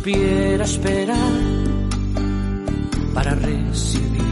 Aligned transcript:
Supiera 0.00 0.64
esperar 0.64 1.32
para 3.12 3.34
recibir 3.34 4.22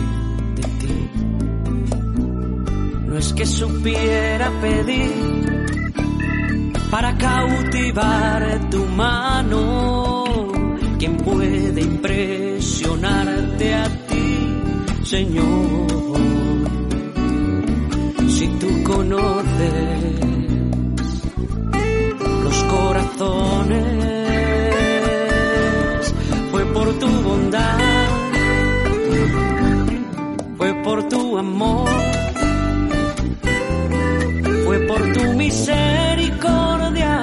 de 0.57 0.63
ti. 0.63 1.11
No 3.07 3.19
es 3.19 3.35
que 3.35 3.45
supiera 3.45 4.51
pedir 4.63 5.67
para 6.91 7.19
cautivar 7.19 8.71
tu 8.71 8.83
mano. 8.87 10.25
¿Quién 10.99 11.19
puede 11.19 11.83
impresionarte 11.83 13.75
a 13.75 13.85
ti, 14.07 14.39
Señor? 15.05 16.17
Si 18.27 18.49
tú 18.59 18.69
conoces 18.85 20.15
los 22.43 22.65
corazones, 22.65 24.18
amor, 31.39 31.89
fue 34.65 34.79
por 34.81 35.01
tu 35.13 35.33
misericordia 35.35 37.23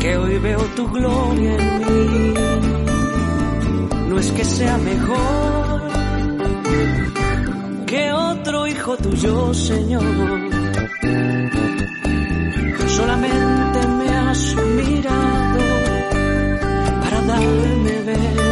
que 0.00 0.16
hoy 0.16 0.38
veo 0.38 0.60
tu 0.76 0.88
gloria 0.88 1.56
en 1.56 1.78
mí. 1.78 2.34
No 4.08 4.18
es 4.18 4.30
que 4.32 4.44
sea 4.44 4.78
mejor 4.78 5.82
que 7.86 8.12
otro 8.12 8.66
hijo 8.66 8.96
tuyo, 8.96 9.52
Señor. 9.52 10.02
Solamente 12.86 13.86
me 13.98 14.08
has 14.16 14.54
mirado 14.76 15.58
para 17.02 17.20
darme 17.22 17.92
bendición. 18.06 18.49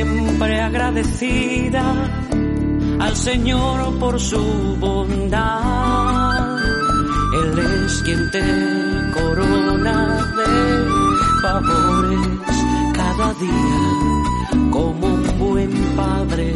Siempre 0.00 0.60
agradecida 0.60 1.84
al 3.00 3.16
Señor 3.16 3.98
por 3.98 4.18
su 4.18 4.76
bondad. 4.78 6.56
Él 7.42 7.58
es 7.58 8.02
quien 8.04 8.30
te 8.30 8.42
corona 9.12 9.96
de 10.38 10.52
favores 11.42 12.28
cada 12.94 13.34
día 13.34 14.70
como 14.70 15.06
un 15.06 15.38
buen 15.38 15.72
padre 15.96 16.54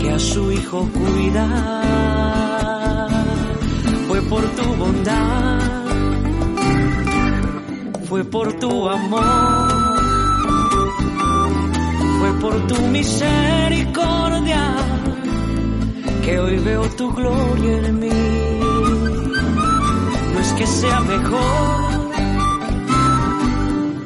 que 0.00 0.10
a 0.10 0.18
su 0.18 0.50
hijo 0.50 0.88
cuida. 0.92 1.46
Fue 4.08 4.20
por 4.22 4.42
tu 4.56 4.64
bondad, 4.74 5.60
fue 8.08 8.24
por 8.24 8.52
tu 8.54 8.88
amor, 8.88 9.71
por 12.42 12.54
tu 12.66 12.76
misericordia 12.88 14.74
que 16.24 16.38
hoy 16.40 16.58
veo 16.58 16.82
tu 16.98 17.12
gloria 17.12 17.88
en 17.88 18.00
mí. 18.00 18.20
No 20.32 20.38
es 20.40 20.52
que 20.58 20.66
sea 20.66 21.00
mejor 21.00 22.10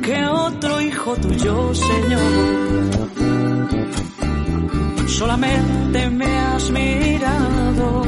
que 0.02 0.26
otro 0.26 0.80
hijo 0.82 1.16
tuyo, 1.16 1.74
Señor 1.74 2.76
solamente 5.16 6.10
me 6.10 6.38
has 6.38 6.70
mirado 6.70 8.02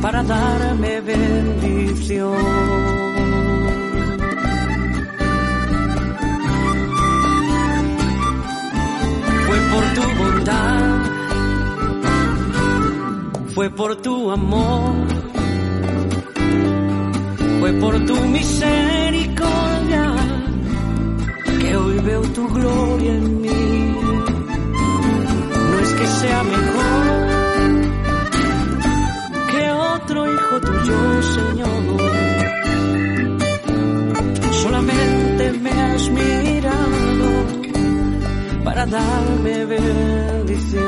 para 0.00 0.22
darme 0.22 1.00
bendición. 1.00 3.07
Tu 9.98 10.08
bondad, 10.22 11.00
fue 13.54 13.70
por 13.70 13.96
tu 13.96 14.30
amor, 14.30 14.92
fue 17.60 17.72
por 17.74 17.94
tu 18.06 18.16
misericordia 18.36 20.04
que 21.60 21.76
hoy 21.76 21.98
veo 21.98 22.22
tu 22.36 22.48
gloria 22.48 23.12
en 23.14 23.40
mí. 23.40 23.48
No 25.70 25.78
es 25.84 25.92
que 25.98 26.06
sea 26.06 26.42
mejor 26.44 27.04
que 29.52 29.70
otro 29.94 30.34
hijo 30.34 30.60
tuyo, 30.60 31.22
Señor. 31.36 31.82
Solamente 34.62 35.17
para 38.78 38.86
darme 38.86 39.64
bendición. 39.64 40.78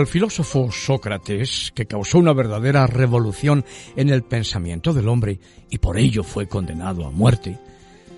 Al 0.00 0.06
filósofo 0.06 0.72
Sócrates, 0.72 1.72
que 1.74 1.84
causó 1.84 2.18
una 2.18 2.32
verdadera 2.32 2.86
revolución 2.86 3.66
en 3.96 4.08
el 4.08 4.22
pensamiento 4.22 4.94
del 4.94 5.08
hombre 5.08 5.40
y 5.68 5.76
por 5.76 5.98
ello 5.98 6.24
fue 6.24 6.48
condenado 6.48 7.06
a 7.06 7.10
muerte, 7.10 7.58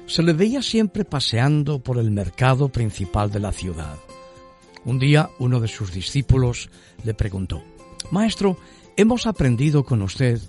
se 0.07 0.23
le 0.23 0.33
veía 0.33 0.63
siempre 0.63 1.05
paseando 1.05 1.81
por 1.81 1.99
el 1.99 2.13
mercado 2.13 2.69
principal 2.69 3.33
de 3.33 3.41
la 3.41 3.51
ciudad. 3.51 3.97
Un 4.85 5.01
día 5.01 5.31
uno 5.41 5.59
de 5.59 5.67
sus 5.67 5.93
discípulos 5.93 6.71
le 7.03 7.15
preguntó, 7.15 7.65
Maestro, 8.13 8.57
hemos 8.97 9.27
aprendido 9.27 9.83
con 9.83 10.03
usted 10.03 10.41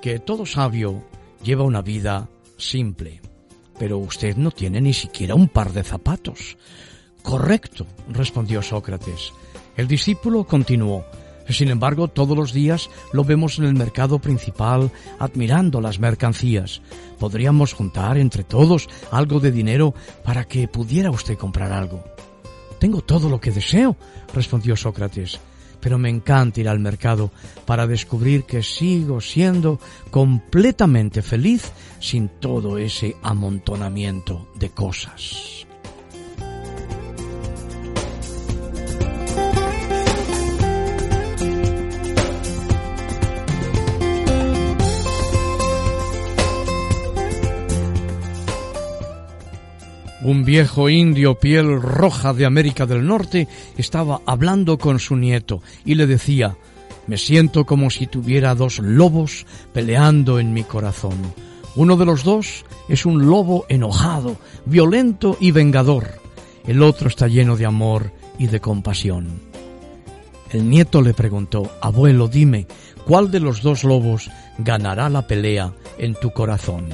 que 0.00 0.20
todo 0.20 0.46
sabio 0.46 1.02
lleva 1.42 1.64
una 1.64 1.82
vida 1.82 2.28
simple, 2.58 3.20
pero 3.76 3.98
usted 3.98 4.36
no 4.36 4.52
tiene 4.52 4.80
ni 4.80 4.94
siquiera 4.94 5.34
un 5.34 5.48
par 5.48 5.72
de 5.72 5.82
zapatos. 5.82 6.56
Correcto, 7.24 7.88
respondió 8.08 8.62
Sócrates. 8.62 9.32
El 9.76 9.88
discípulo 9.88 10.44
continuó. 10.44 11.04
Sin 11.48 11.68
embargo, 11.68 12.08
todos 12.08 12.36
los 12.36 12.52
días 12.52 12.90
lo 13.12 13.24
vemos 13.24 13.58
en 13.58 13.64
el 13.64 13.74
mercado 13.74 14.18
principal 14.18 14.90
admirando 15.18 15.80
las 15.80 15.98
mercancías. 15.98 16.80
Podríamos 17.18 17.72
juntar 17.72 18.18
entre 18.18 18.44
todos 18.44 18.88
algo 19.10 19.40
de 19.40 19.50
dinero 19.50 19.94
para 20.24 20.44
que 20.44 20.68
pudiera 20.68 21.10
usted 21.10 21.36
comprar 21.36 21.72
algo. 21.72 22.04
Tengo 22.78 23.02
todo 23.02 23.28
lo 23.28 23.40
que 23.40 23.50
deseo, 23.50 23.96
respondió 24.32 24.76
Sócrates, 24.76 25.40
pero 25.80 25.98
me 25.98 26.08
encanta 26.08 26.60
ir 26.60 26.68
al 26.68 26.78
mercado 26.78 27.30
para 27.66 27.86
descubrir 27.86 28.44
que 28.44 28.62
sigo 28.62 29.20
siendo 29.20 29.80
completamente 30.10 31.20
feliz 31.20 31.72
sin 31.98 32.28
todo 32.28 32.78
ese 32.78 33.16
amontonamiento 33.22 34.48
de 34.54 34.70
cosas. 34.70 35.66
Un 50.22 50.44
viejo 50.44 50.90
indio 50.90 51.36
piel 51.36 51.80
roja 51.80 52.34
de 52.34 52.44
América 52.44 52.84
del 52.84 53.06
Norte 53.06 53.48
estaba 53.78 54.20
hablando 54.26 54.76
con 54.76 54.98
su 54.98 55.16
nieto 55.16 55.62
y 55.84 55.94
le 55.94 56.06
decía, 56.06 56.56
me 57.06 57.16
siento 57.16 57.64
como 57.64 57.88
si 57.88 58.06
tuviera 58.06 58.54
dos 58.54 58.80
lobos 58.80 59.46
peleando 59.72 60.38
en 60.38 60.52
mi 60.52 60.62
corazón. 60.62 61.16
Uno 61.74 61.96
de 61.96 62.04
los 62.04 62.22
dos 62.22 62.66
es 62.88 63.06
un 63.06 63.26
lobo 63.26 63.64
enojado, 63.68 64.36
violento 64.66 65.38
y 65.40 65.52
vengador. 65.52 66.20
El 66.66 66.82
otro 66.82 67.08
está 67.08 67.26
lleno 67.26 67.56
de 67.56 67.64
amor 67.64 68.12
y 68.38 68.48
de 68.48 68.60
compasión. 68.60 69.40
El 70.50 70.68
nieto 70.68 71.00
le 71.00 71.14
preguntó, 71.14 71.70
abuelo, 71.80 72.28
dime, 72.28 72.66
¿cuál 73.06 73.30
de 73.30 73.40
los 73.40 73.62
dos 73.62 73.84
lobos 73.84 74.30
ganará 74.58 75.08
la 75.08 75.26
pelea 75.26 75.72
en 75.96 76.14
tu 76.14 76.30
corazón? 76.32 76.88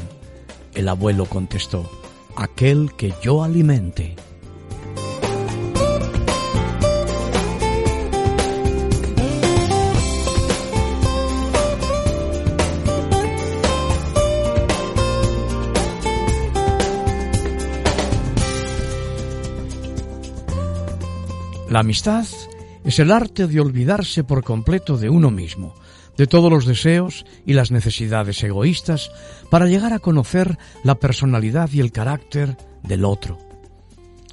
El 0.75 0.89
abuelo 0.89 1.25
contestó, 1.25 1.91
aquel 2.37 2.93
que 2.97 3.15
yo 3.23 3.43
alimente. 3.43 4.15
La 21.69 21.81
amistad 21.81 22.25
es 22.85 22.99
el 23.01 23.11
arte 23.11 23.47
de 23.47 23.61
olvidarse 23.61 24.25
por 24.25 24.43
completo 24.45 24.97
de 24.97 25.11
uno 25.11 25.31
mismo, 25.31 25.75
de 26.17 26.27
todos 26.27 26.51
los 26.51 26.67
deseos 26.67 27.27
y 27.45 27.53
las 27.53 27.71
necesidades 27.71 28.43
egoístas 28.43 29.11
para 29.51 29.67
llegar 29.67 29.93
a 29.93 29.99
conocer 29.99 30.59
la 30.83 30.97
personalidad 30.97 31.71
y 31.73 31.81
el 31.81 31.93
carácter 31.93 32.57
del 32.83 33.05
otro. 33.05 33.39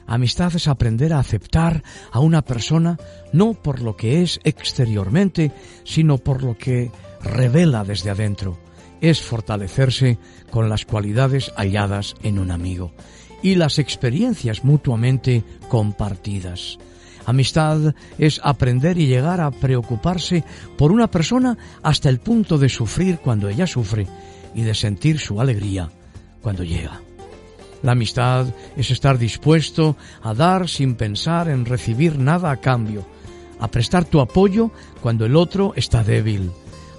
Amistad 0.06 0.56
es 0.56 0.68
aprender 0.68 1.13
a 1.13 1.19
aceptar 1.19 1.83
a 2.12 2.19
una 2.19 2.41
persona 2.41 2.97
no 3.31 3.53
por 3.53 3.81
lo 3.81 3.95
que 3.95 4.21
es 4.21 4.39
exteriormente, 4.44 5.51
sino 5.85 6.18
por 6.18 6.44
lo 6.44 6.57
que 6.57 6.91
revela 7.21 7.83
desde 7.83 8.09
adentro. 8.09 8.57
Es 9.01 9.21
fortalecerse 9.21 10.18
con 10.51 10.69
las 10.69 10.86
cualidades 10.86 11.51
halladas 11.56 12.15
en 12.21 12.39
un 12.39 12.51
amigo 12.51 12.94
y 13.41 13.56
las 13.56 13.79
experiencias 13.79 14.63
mutuamente 14.63 15.44
compartidas. 15.68 16.77
Amistad 17.25 17.95
es 18.17 18.41
aprender 18.43 18.97
y 18.97 19.07
llegar 19.07 19.39
a 19.39 19.51
preocuparse 19.51 20.43
por 20.77 20.91
una 20.91 21.09
persona 21.09 21.57
hasta 21.81 22.09
el 22.09 22.19
punto 22.19 22.57
de 22.57 22.69
sufrir 22.69 23.19
cuando 23.19 23.49
ella 23.49 23.67
sufre 23.67 24.07
y 24.53 24.61
de 24.61 24.75
sentir 24.75 25.19
su 25.19 25.39
alegría 25.39 25.89
cuando 26.41 26.63
llega. 26.63 27.01
La 27.81 27.93
amistad 27.93 28.47
es 28.77 28.91
estar 28.91 29.17
dispuesto 29.17 29.97
a 30.21 30.33
dar 30.33 30.69
sin 30.69 30.95
pensar 30.95 31.49
en 31.49 31.65
recibir 31.65 32.17
nada 32.17 32.51
a 32.51 32.57
cambio, 32.57 33.05
a 33.59 33.67
prestar 33.69 34.05
tu 34.05 34.21
apoyo 34.21 34.71
cuando 35.01 35.25
el 35.25 35.35
otro 35.35 35.73
está 35.75 36.03
débil, 36.03 36.51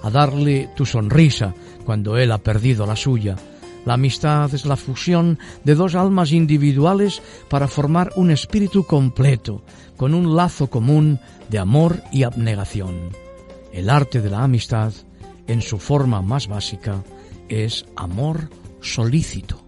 a 0.03 0.09
darle 0.09 0.69
tu 0.75 0.85
sonrisa 0.85 1.53
cuando 1.85 2.17
él 2.17 2.31
ha 2.31 2.37
perdido 2.37 2.85
la 2.85 2.95
suya, 2.95 3.35
la 3.85 3.93
amistad 3.93 4.53
es 4.53 4.65
la 4.65 4.75
fusión 4.75 5.39
de 5.63 5.75
dos 5.75 5.95
almas 5.95 6.31
individuales 6.31 7.21
para 7.49 7.67
formar 7.67 8.11
un 8.15 8.31
espíritu 8.31 8.83
completo, 8.83 9.63
con 9.95 10.13
un 10.13 10.35
lazo 10.35 10.67
común 10.67 11.19
de 11.49 11.59
amor 11.59 12.01
y 12.11 12.23
abnegación. 12.23 13.11
El 13.71 13.89
arte 13.89 14.21
de 14.21 14.29
la 14.29 14.43
amistad, 14.43 14.93
en 15.47 15.61
su 15.61 15.77
forma 15.77 16.21
más 16.21 16.47
básica, 16.47 17.03
es 17.47 17.85
amor 17.95 18.49
solícito. 18.81 19.61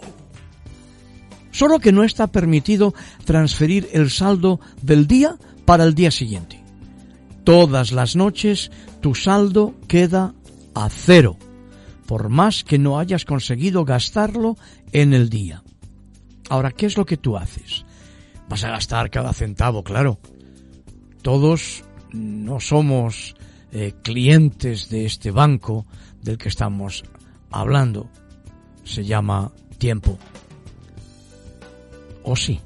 Solo 1.49 1.79
que 1.79 1.91
no 1.91 2.03
está 2.03 2.27
permitido 2.27 2.93
transferir 3.25 3.89
el 3.93 4.11
saldo 4.11 4.59
del 4.83 5.07
día 5.07 5.39
para 5.65 5.83
el 5.83 5.95
día 5.95 6.11
siguiente. 6.11 6.61
Todas 7.43 7.91
las 7.91 8.15
noches 8.15 8.69
tu 9.01 9.15
saldo 9.15 9.73
queda 9.87 10.35
a 10.75 10.87
cero, 10.89 11.35
por 12.05 12.29
más 12.29 12.63
que 12.63 12.77
no 12.77 12.99
hayas 12.99 13.25
conseguido 13.25 13.85
gastarlo 13.85 14.55
en 14.91 15.13
el 15.13 15.29
día. 15.29 15.63
Ahora, 16.49 16.71
¿qué 16.71 16.85
es 16.85 16.95
lo 16.95 17.05
que 17.05 17.17
tú 17.17 17.37
haces? 17.37 17.85
Vas 18.47 18.63
a 18.63 18.69
gastar 18.69 19.09
cada 19.09 19.33
centavo, 19.33 19.83
claro. 19.83 20.19
Todos 21.21 21.83
no 22.11 22.59
somos 22.59 23.35
eh, 23.71 23.93
clientes 24.03 24.89
de 24.89 25.05
este 25.05 25.31
banco 25.31 25.85
del 26.21 26.37
que 26.37 26.49
estamos 26.49 27.03
hablando. 27.49 28.09
Se 28.83 29.03
llama 29.03 29.51
tiempo. 29.77 30.17
O 32.23 32.35
sí, 32.35 32.59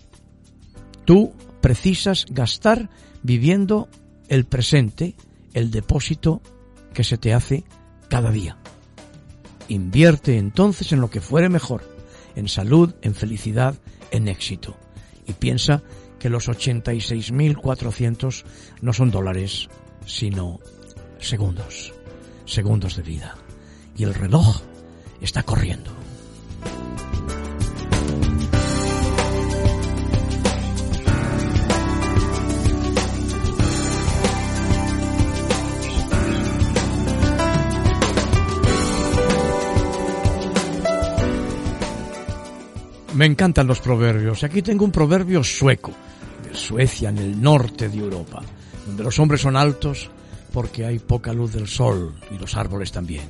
Tú 1.06 1.34
precisas 1.62 2.26
gastar 2.32 2.90
viviendo 3.22 3.90
el 4.28 4.46
presente, 4.46 5.14
el 5.54 5.70
depósito 5.70 6.42
que 6.96 7.04
se 7.04 7.20
te 7.20 7.36
hace 7.36 7.64
cada 8.10 8.32
día. 8.32 8.58
Invierte 9.68 10.38
entonces 10.38 10.92
en 10.92 11.02
lo 11.02 11.10
que 11.10 11.22
fuere 11.22 11.50
mejor, 11.50 11.84
en 12.36 12.48
salud, 12.48 12.94
en 13.02 13.16
felicidad, 13.16 13.76
en 14.12 14.28
éxito. 14.28 14.76
Y 15.28 15.34
piensa 15.34 15.82
que 16.20 16.30
los 16.30 16.48
86.400 16.50 18.44
no 18.82 18.94
son 18.94 19.12
dólares, 19.12 19.70
sino 20.06 20.60
segundos, 21.20 21.94
segundos 22.46 22.96
de 22.96 23.04
vida. 23.04 23.36
Y 23.96 24.04
el 24.04 24.14
reloj 24.14 24.62
está 25.22 25.44
corriendo. 25.44 26.03
Me 43.14 43.26
encantan 43.26 43.68
los 43.68 43.80
proverbios. 43.80 44.44
Aquí 44.44 44.62
tengo 44.62 44.86
un 44.86 44.92
proverbio 44.92 45.44
sueco, 45.44 45.92
de 46.44 46.56
Suecia, 46.56 47.10
en 47.10 47.20
el 47.20 47.42
norte 47.42 47.90
de 47.90 47.98
Europa, 47.98 48.42
donde 48.88 49.04
los 49.04 49.20
hombres 49.20 49.42
son 49.42 49.56
altos 49.56 50.10
porque 50.52 50.86
hay 50.86 51.00
poca 51.00 51.34
luz 51.34 51.54
del 51.54 51.68
sol 51.68 52.14
y 52.32 52.38
los 52.38 52.56
árboles 52.56 52.92
también. 52.92 53.28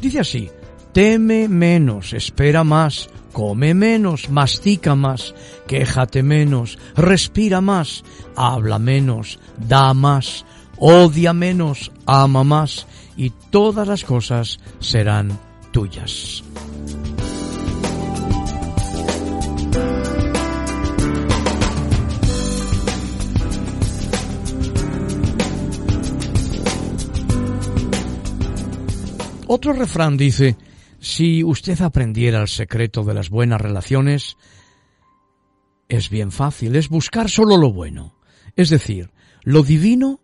Dice 0.00 0.20
así, 0.20 0.50
teme 0.92 1.48
menos, 1.48 2.12
espera 2.12 2.64
más, 2.64 3.08
come 3.32 3.74
menos, 3.74 4.30
mastica 4.30 4.94
más, 4.94 5.34
quéjate 5.66 6.22
menos, 6.22 6.78
respira 6.96 7.60
más, 7.60 8.04
habla 8.36 8.78
menos, 8.78 9.38
da 9.56 9.92
más, 9.94 10.44
odia 10.78 11.32
menos, 11.32 11.90
ama 12.06 12.44
más, 12.44 12.86
y 13.16 13.30
todas 13.50 13.86
las 13.86 14.04
cosas 14.04 14.60
serán 14.78 15.38
tuyas. 15.72 16.42
Otro 29.46 29.72
refrán 29.72 30.16
dice, 30.16 30.56
si 31.00 31.44
usted 31.44 31.80
aprendiera 31.82 32.40
el 32.40 32.48
secreto 32.48 33.04
de 33.04 33.14
las 33.14 33.28
buenas 33.28 33.60
relaciones, 33.60 34.36
es 35.88 36.08
bien 36.08 36.32
fácil, 36.32 36.76
es 36.76 36.88
buscar 36.88 37.28
solo 37.28 37.56
lo 37.56 37.72
bueno, 37.72 38.18
es 38.56 38.70
decir, 38.70 39.12
lo 39.42 39.62
divino 39.62 40.20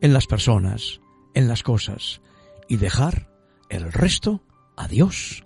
en 0.00 0.12
las 0.12 0.26
personas, 0.26 1.00
en 1.34 1.48
las 1.48 1.62
cosas, 1.62 2.20
y 2.68 2.76
dejar 2.76 3.30
el 3.70 3.92
resto 3.92 4.42
a 4.76 4.88
Dios. 4.88 5.42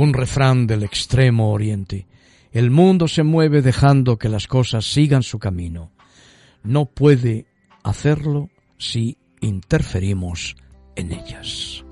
Un 0.00 0.14
refrán 0.14 0.66
del 0.66 0.82
extremo 0.82 1.52
oriente. 1.52 2.06
El 2.52 2.70
mundo 2.70 3.06
se 3.06 3.22
mueve 3.22 3.60
dejando 3.60 4.16
que 4.16 4.30
las 4.30 4.46
cosas 4.46 4.86
sigan 4.86 5.22
su 5.22 5.38
camino. 5.38 5.92
No 6.62 6.86
puede 6.86 7.44
hacerlo 7.82 8.48
si 8.78 9.18
interferimos 9.42 10.56
en 10.96 11.12
ellas. 11.12 11.84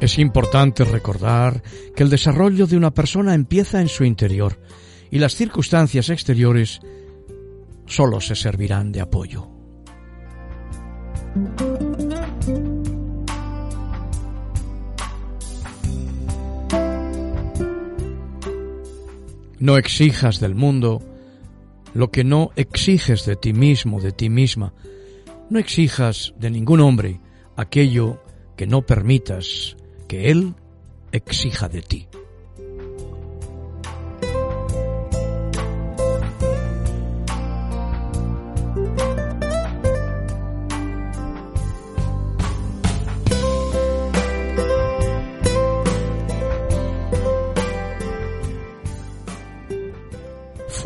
Es 0.00 0.18
importante 0.18 0.84
recordar 0.84 1.62
que 1.94 2.02
el 2.02 2.08
desarrollo 2.08 2.66
de 2.66 2.78
una 2.78 2.94
persona 2.94 3.34
empieza 3.34 3.82
en 3.82 3.88
su 3.88 4.04
interior 4.04 4.58
y 5.10 5.18
las 5.18 5.34
circunstancias 5.34 6.08
exteriores 6.08 6.80
solo 7.86 8.20
se 8.20 8.34
servirán 8.34 8.92
de 8.92 9.00
apoyo. 9.00 9.48
No 19.58 19.78
exijas 19.78 20.38
del 20.38 20.54
mundo 20.54 21.02
lo 21.94 22.10
que 22.10 22.24
no 22.24 22.50
exiges 22.56 23.24
de 23.24 23.36
ti 23.36 23.52
mismo, 23.52 24.00
de 24.00 24.12
ti 24.12 24.28
misma. 24.28 24.74
No 25.48 25.58
exijas 25.58 26.34
de 26.38 26.50
ningún 26.50 26.80
hombre 26.80 27.20
aquello 27.56 28.22
que 28.56 28.66
no 28.66 28.82
permitas 28.82 29.76
que 30.08 30.30
él 30.30 30.54
exija 31.12 31.68
de 31.68 31.82
ti. 31.82 32.08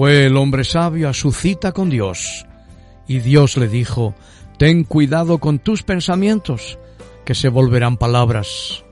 Fue 0.01 0.25
el 0.25 0.39
hombre 0.39 0.65
sabio 0.65 1.11
a 1.11 1.13
su 1.13 1.31
cita 1.31 1.73
con 1.73 1.91
Dios, 1.91 2.47
y 3.07 3.19
Dios 3.19 3.59
le 3.59 3.69
dijo, 3.69 4.15
Ten 4.57 4.85
cuidado 4.85 5.37
con 5.37 5.59
tus 5.59 5.83
pensamientos, 5.83 6.79
que 7.27 7.35
se 7.35 7.51
volverán 7.51 7.99
palabras. 7.99 8.83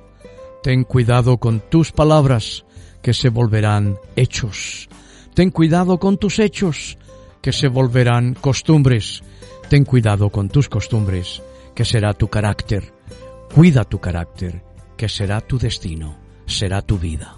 Ten 0.62 0.84
cuidado 0.84 1.38
con 1.38 1.60
tus 1.60 1.92
palabras, 1.92 2.66
que 3.00 3.14
se 3.14 3.30
volverán 3.30 3.96
hechos. 4.16 4.90
Ten 5.32 5.50
cuidado 5.50 5.98
con 5.98 6.18
tus 6.18 6.38
hechos, 6.38 6.98
que 7.40 7.54
se 7.54 7.68
volverán 7.68 8.34
costumbres. 8.34 9.22
Ten 9.70 9.86
cuidado 9.86 10.28
con 10.28 10.50
tus 10.50 10.68
costumbres, 10.68 11.42
que 11.74 11.86
será 11.86 12.12
tu 12.12 12.28
carácter. 12.28 12.92
Cuida 13.54 13.84
tu 13.84 13.98
carácter, 13.98 14.62
que 14.98 15.08
será 15.08 15.40
tu 15.40 15.58
destino, 15.58 16.18
será 16.44 16.82
tu 16.82 16.98
vida. 16.98 17.37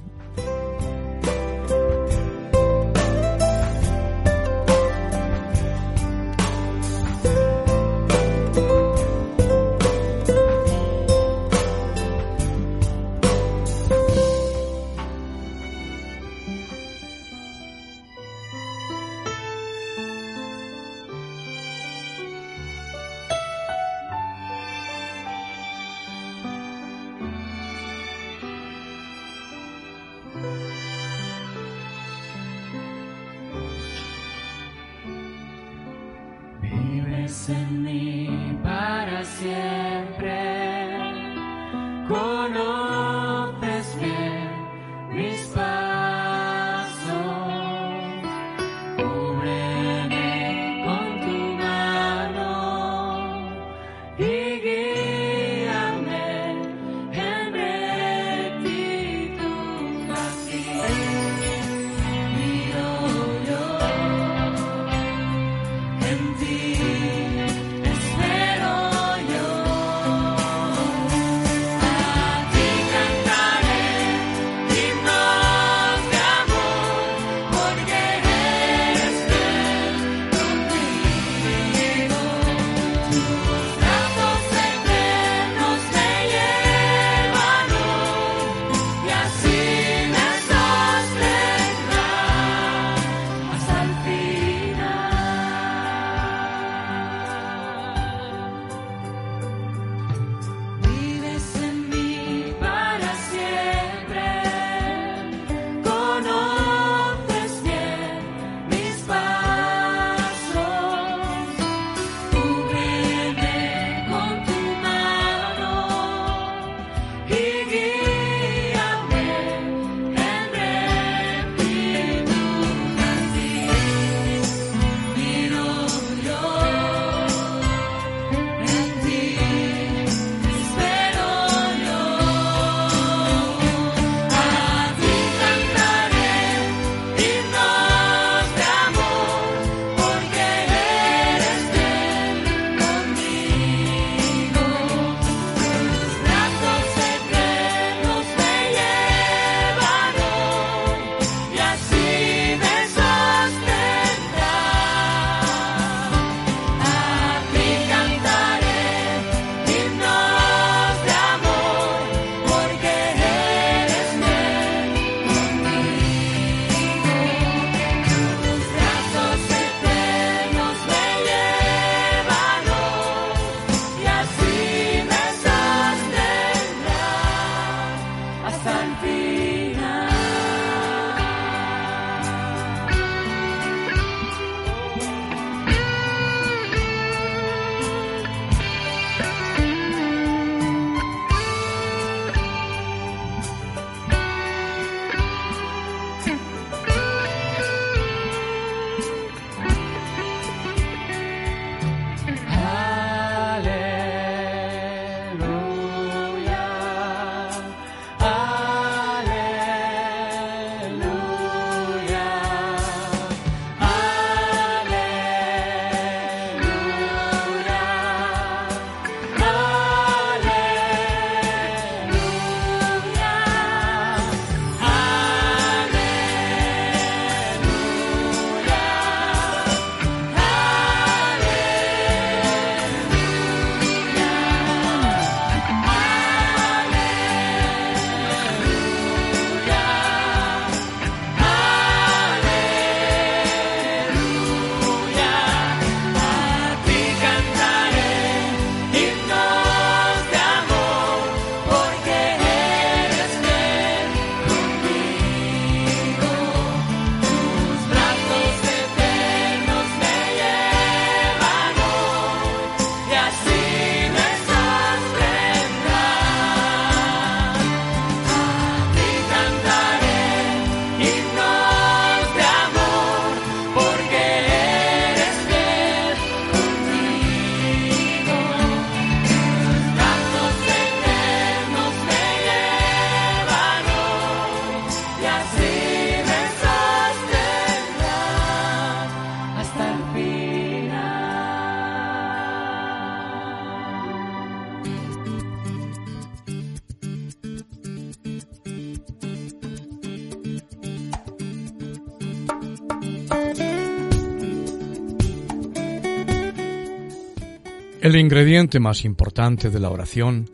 El 308.11 308.17
ingrediente 308.17 308.81
más 308.81 309.05
importante 309.05 309.71
de 309.71 309.79
la 309.79 309.89
oración, 309.89 310.51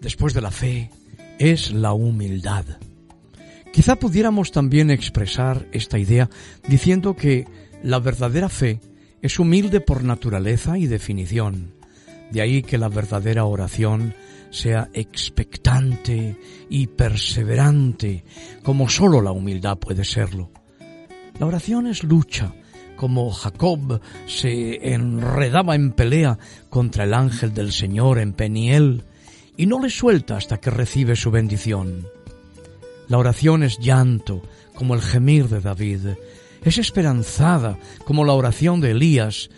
después 0.00 0.34
de 0.34 0.40
la 0.40 0.50
fe, 0.50 0.90
es 1.38 1.70
la 1.70 1.92
humildad. 1.92 2.64
Quizá 3.72 3.94
pudiéramos 3.94 4.50
también 4.50 4.90
expresar 4.90 5.68
esta 5.70 5.96
idea 5.96 6.28
diciendo 6.66 7.14
que 7.14 7.46
la 7.84 8.00
verdadera 8.00 8.48
fe 8.48 8.80
es 9.22 9.38
humilde 9.38 9.80
por 9.80 10.02
naturaleza 10.02 10.76
y 10.76 10.88
definición. 10.88 11.72
De 12.32 12.40
ahí 12.40 12.62
que 12.62 12.78
la 12.78 12.88
verdadera 12.88 13.44
oración 13.44 14.16
sea 14.50 14.90
expectante 14.92 16.36
y 16.68 16.88
perseverante, 16.88 18.24
como 18.64 18.88
sólo 18.88 19.22
la 19.22 19.30
humildad 19.30 19.78
puede 19.78 20.02
serlo. 20.02 20.50
La 21.38 21.46
oración 21.46 21.86
es 21.86 22.02
lucha, 22.02 22.52
como 22.98 23.30
Jacob 23.30 24.00
se 24.26 24.92
enredaba 24.92 25.76
en 25.76 25.92
pelea 25.92 26.38
contra 26.68 27.04
el 27.04 27.14
ángel 27.14 27.54
del 27.54 27.72
Señor 27.72 28.18
en 28.18 28.32
Peniel 28.32 29.04
y 29.56 29.66
no 29.66 29.80
le 29.80 29.88
suelta 29.88 30.36
hasta 30.36 30.58
que 30.58 30.70
recibe 30.70 31.14
su 31.14 31.30
bendición. 31.30 32.08
La 33.06 33.18
oración 33.18 33.62
es 33.62 33.78
llanto, 33.78 34.42
como 34.74 34.94
el 34.94 35.00
gemir 35.00 35.48
de 35.48 35.60
David, 35.60 36.00
es 36.64 36.78
esperanzada, 36.78 37.78
como 38.04 38.24
la 38.24 38.32
oración 38.32 38.80
de 38.80 38.90
Elías, 38.90 39.48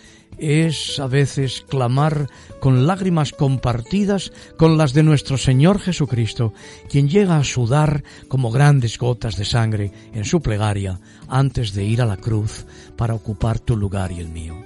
es 0.41 0.99
a 0.99 1.07
veces 1.07 1.65
clamar 1.69 2.29
con 2.61 2.87
lágrimas 2.87 3.33
compartidas 3.33 4.33
con 4.57 4.79
las 4.79 4.93
de 4.93 5.03
nuestro 5.03 5.37
Señor 5.37 5.79
Jesucristo, 5.79 6.53
quien 6.89 7.09
llega 7.09 7.37
a 7.37 7.45
sudar 7.45 8.03
como 8.29 8.51
grandes 8.51 8.99
gotas 8.99 9.37
de 9.37 9.45
sangre 9.45 9.93
en 10.13 10.25
su 10.25 10.41
plegaria 10.41 10.99
antes 11.29 11.75
de 11.75 11.85
ir 11.85 12.03
a 12.03 12.07
la 12.07 12.17
cruz 12.17 12.67
para 12.97 13.15
ocupar 13.15 13.59
tu 13.59 13.77
lugar 13.77 14.13
y 14.13 14.21
el 14.21 14.29
mío. 14.29 14.57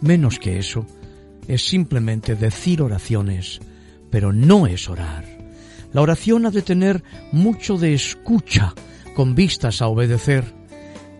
Menos 0.00 0.38
que 0.38 0.58
eso, 0.58 0.86
es 1.48 1.66
simplemente 1.66 2.34
decir 2.34 2.82
oraciones, 2.82 3.60
pero 4.10 4.32
no 4.32 4.66
es 4.66 4.88
orar. 4.88 5.24
La 5.92 6.02
oración 6.02 6.46
ha 6.46 6.50
de 6.50 6.62
tener 6.62 7.02
mucho 7.32 7.78
de 7.78 7.94
escucha 7.94 8.74
con 9.14 9.34
vistas 9.34 9.80
a 9.80 9.88
obedecer 9.88 10.55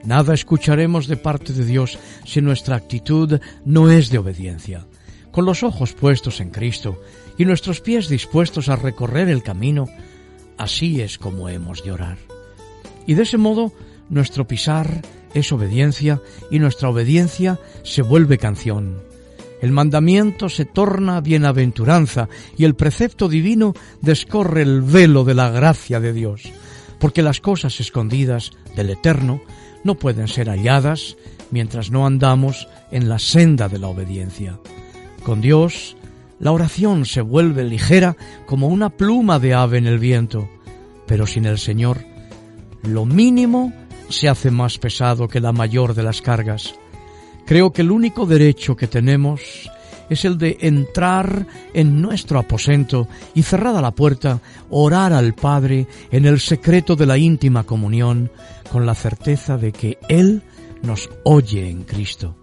Nada 0.06 0.34
escucharemos 0.34 1.08
de 1.08 1.16
parte 1.16 1.52
de 1.52 1.64
Dios 1.64 1.98
si 2.24 2.40
nuestra 2.40 2.76
actitud 2.76 3.40
no 3.64 3.90
es 3.90 4.08
de 4.08 4.18
obediencia. 4.18 4.86
Con 5.32 5.44
los 5.44 5.64
ojos 5.64 5.94
puestos 5.94 6.40
en 6.40 6.50
Cristo 6.50 7.02
y 7.36 7.44
nuestros 7.44 7.80
pies 7.80 8.08
dispuestos 8.08 8.68
a 8.68 8.76
recorrer 8.76 9.28
el 9.28 9.42
camino, 9.42 9.88
así 10.58 11.00
es 11.00 11.18
como 11.18 11.48
hemos 11.48 11.82
de 11.82 11.90
orar. 11.90 12.18
Y 13.04 13.14
de 13.14 13.24
ese 13.24 13.36
modo 13.36 13.72
nuestro 14.08 14.46
pisar 14.46 15.02
es 15.34 15.50
obediencia 15.50 16.22
y 16.52 16.60
nuestra 16.60 16.88
obediencia 16.88 17.58
se 17.82 18.02
vuelve 18.02 18.38
canción. 18.38 19.02
El 19.60 19.72
mandamiento 19.72 20.48
se 20.48 20.66
torna 20.66 21.20
bienaventuranza 21.20 22.28
y 22.56 22.64
el 22.64 22.76
precepto 22.76 23.28
divino 23.28 23.74
descorre 24.02 24.62
el 24.62 24.82
velo 24.82 25.24
de 25.24 25.34
la 25.34 25.50
gracia 25.50 25.98
de 25.98 26.12
Dios, 26.12 26.44
porque 27.00 27.22
las 27.22 27.40
cosas 27.40 27.80
escondidas 27.80 28.52
del 28.76 28.90
Eterno 28.90 29.42
no 29.86 29.94
pueden 29.94 30.28
ser 30.28 30.48
halladas 30.48 31.16
mientras 31.50 31.90
no 31.90 32.06
andamos 32.06 32.68
en 32.90 33.08
la 33.08 33.18
senda 33.18 33.68
de 33.68 33.78
la 33.78 33.88
obediencia. 33.88 34.58
Con 35.24 35.40
Dios, 35.40 35.96
la 36.38 36.52
oración 36.52 37.06
se 37.06 37.22
vuelve 37.22 37.64
ligera 37.64 38.16
como 38.46 38.68
una 38.68 38.90
pluma 38.90 39.38
de 39.38 39.54
ave 39.54 39.78
en 39.78 39.86
el 39.86 39.98
viento, 39.98 40.48
pero 41.06 41.26
sin 41.26 41.46
el 41.46 41.58
Señor, 41.58 42.04
lo 42.82 43.06
mínimo 43.06 43.72
se 44.08 44.28
hace 44.28 44.50
más 44.50 44.78
pesado 44.78 45.28
que 45.28 45.40
la 45.40 45.52
mayor 45.52 45.94
de 45.94 46.02
las 46.02 46.20
cargas. 46.20 46.74
Creo 47.46 47.72
que 47.72 47.82
el 47.82 47.90
único 47.90 48.26
derecho 48.26 48.76
que 48.76 48.86
tenemos 48.86 49.70
es 50.08 50.24
el 50.24 50.38
de 50.38 50.58
entrar 50.60 51.46
en 51.74 52.00
nuestro 52.00 52.38
aposento 52.38 53.08
y 53.34 53.42
cerrada 53.42 53.82
la 53.82 53.90
puerta, 53.90 54.40
orar 54.70 55.12
al 55.12 55.34
Padre 55.34 55.86
en 56.10 56.26
el 56.26 56.40
secreto 56.40 56.96
de 56.96 57.06
la 57.06 57.18
íntima 57.18 57.64
comunión, 57.64 58.30
con 58.70 58.86
la 58.86 58.94
certeza 58.94 59.56
de 59.56 59.72
que 59.72 59.98
Él 60.08 60.42
nos 60.82 61.10
oye 61.24 61.68
en 61.68 61.84
Cristo. 61.84 62.36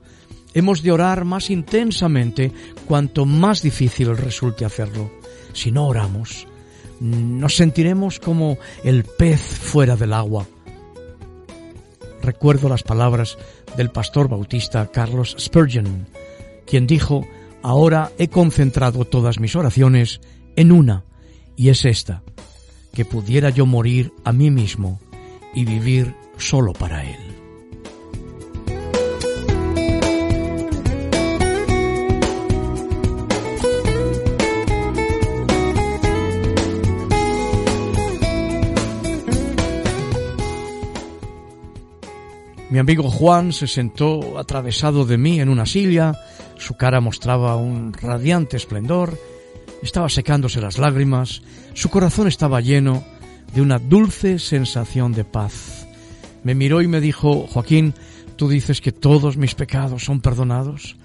Hemos 0.54 0.84
de 0.84 0.91
orar 0.91 1.26
más 1.26 1.49
intensamente 1.49 2.52
cuanto 2.88 3.26
más 3.26 3.62
difícil 3.62 4.15
resulte 4.15 4.65
hacerlo. 4.65 5.12
Si 5.54 5.71
no 5.71 5.88
oramos, 5.88 6.47
nos 6.99 7.56
sentiremos 7.56 8.19
como 8.19 8.58
el 8.84 9.04
pez 9.04 9.41
fuera 9.41 9.95
del 9.95 10.13
agua. 10.13 10.45
Recuerdo 12.21 12.69
las 12.69 12.84
palabras 12.84 13.38
del 13.76 13.89
pastor 13.89 14.30
bautista 14.30 14.88
Carlos 14.91 15.36
Spurgeon, 15.39 16.08
quien 16.65 16.88
dijo, 16.88 17.26
Ahora 17.63 18.12
he 18.17 18.28
concentrado 18.28 19.06
todas 19.06 19.39
mis 19.39 19.56
oraciones 19.56 20.19
en 20.58 20.73
una, 20.73 21.06
y 21.56 21.69
es 21.69 21.86
esta, 21.86 22.21
que 22.93 23.06
pudiera 23.06 23.52
yo 23.52 23.65
morir 23.65 24.12
a 24.26 24.34
mí 24.34 24.52
mismo 24.52 24.99
y 25.56 25.63
vivir 25.63 26.13
solo 26.38 26.73
para 26.73 27.06
Él. 27.06 27.34
Mi 42.69 42.80
amigo 42.80 43.10
Juan 43.10 43.54
se 43.54 43.67
sentó 43.67 44.38
atravesado 44.38 45.06
de 45.06 45.17
mí 45.17 45.39
en 45.39 45.47
una 45.47 45.65
silla, 45.65 46.13
su 46.63 46.76
cara 46.76 47.02
mostraba 47.02 47.58
un 47.58 47.91
radiante 47.91 48.56
esplendor, 48.56 49.19
estaba 49.82 50.08
secándose 50.08 50.62
las 50.62 50.78
lágrimas, 50.78 51.41
su 51.73 51.89
corazón 51.89 52.30
estaba 52.30 52.62
lleno 52.62 53.04
de 53.54 53.62
una 53.62 53.80
dulce 53.80 54.39
sensación 54.39 55.12
de 55.12 55.26
paz. 55.26 55.86
Me 56.43 56.56
miró 56.56 56.82
y 56.82 56.88
me 56.88 57.02
dijo, 57.02 57.47
Joaquín, 57.47 57.93
¿tú 58.38 58.47
dices 58.47 58.80
que 58.80 58.93
todos 58.93 59.36
mis 59.36 59.56
pecados 59.56 60.06
son 60.06 60.21
perdonados? 60.21 60.95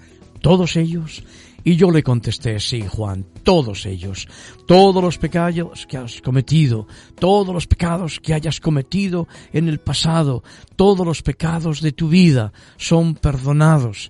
¿Todos 0.41 0.77
ellos? 0.77 1.23
Y 1.65 1.75
yo 1.75 1.91
le 1.91 2.03
contesté, 2.03 2.57
sí, 2.61 2.85
Juan, 2.87 3.25
todos 3.43 3.85
ellos, 3.85 4.29
todos 4.65 5.03
los 5.03 5.17
pecados 5.17 5.85
que 5.85 5.97
has 5.97 6.21
cometido, 6.21 6.87
todos 7.19 7.53
los 7.53 7.67
pecados 7.67 8.21
que 8.21 8.33
hayas 8.33 8.61
cometido 8.61 9.27
en 9.51 9.67
el 9.67 9.79
pasado, 9.79 10.41
todos 10.77 11.05
los 11.05 11.21
pecados 11.21 11.81
de 11.81 11.91
tu 11.91 12.07
vida 12.07 12.53
son 12.77 13.15
perdonados. 13.15 14.09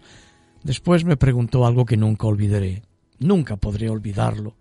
Después 0.64 1.06
me 1.06 1.18
preguntó 1.18 1.66
algo 1.66 1.86
que 1.86 1.98
nunca 1.98 2.28
olvidaré, 2.28 2.84
nunca 3.20 3.58
podré 3.58 3.90
olvidarlo. 3.90 4.56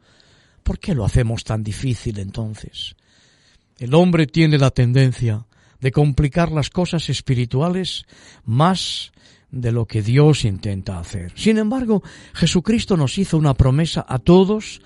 ¿Por 0.62 0.78
qué 0.78 0.94
lo 0.94 1.04
hacemos 1.04 1.44
tan 1.44 1.62
difícil 1.62 2.18
entonces? 2.18 2.94
El 3.78 3.94
hombre 3.94 4.26
tiene 4.26 4.58
la 4.58 4.70
tendencia 4.70 5.46
de 5.80 5.92
complicar 5.92 6.50
las 6.50 6.70
cosas 6.70 7.08
espirituales 7.08 8.04
más 8.44 9.12
de 9.50 9.72
lo 9.72 9.87
que 9.87 10.02
Dios 10.02 10.44
intenta 10.44 10.98
hacer. 10.98 11.32
Sin 11.34 11.58
embargo, 11.58 12.02
Jesucristo 12.34 12.96
nos 12.96 13.16
hizo 13.18 13.38
una 13.38 13.54
promesa 13.54 14.04
a 14.06 14.18
todos 14.18 14.80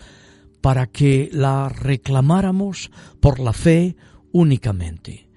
para 0.60 0.86
que 0.86 1.28
la 1.32 1.68
reclamáramos 1.68 2.90
por 3.20 3.40
la 3.40 3.52
fe 3.52 3.96
únicamente. 4.30 5.28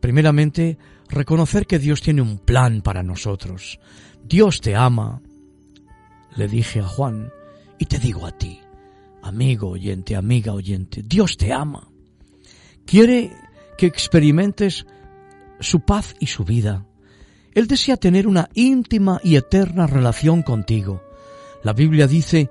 Primeramente, 0.00 0.78
reconocer 1.08 1.66
que 1.66 1.78
Dios 1.78 2.00
tiene 2.00 2.22
un 2.22 2.38
plan 2.38 2.82
para 2.82 3.02
nosotros. 3.02 3.80
Dios 4.28 4.60
te 4.60 4.76
ama, 4.76 5.22
le 6.36 6.48
dije 6.48 6.80
a 6.80 6.84
Juan, 6.86 7.32
y 7.78 7.86
te 7.86 7.98
digo 7.98 8.26
a 8.26 8.32
ti, 8.32 8.60
amigo 9.22 9.70
oyente, 9.70 10.16
amiga 10.16 10.52
oyente, 10.52 11.02
Dios 11.02 11.36
te 11.36 11.52
ama. 11.52 11.88
Quiere 12.84 13.32
que 13.76 13.86
experimentes 13.86 14.86
su 15.60 15.80
paz 15.80 16.14
y 16.20 16.26
su 16.26 16.44
vida 16.44 16.84
él 17.58 17.66
desea 17.66 17.96
tener 17.96 18.28
una 18.28 18.48
íntima 18.54 19.20
y 19.24 19.34
eterna 19.34 19.88
relación 19.88 20.42
contigo. 20.42 21.02
La 21.64 21.72
Biblia 21.72 22.06
dice, 22.06 22.50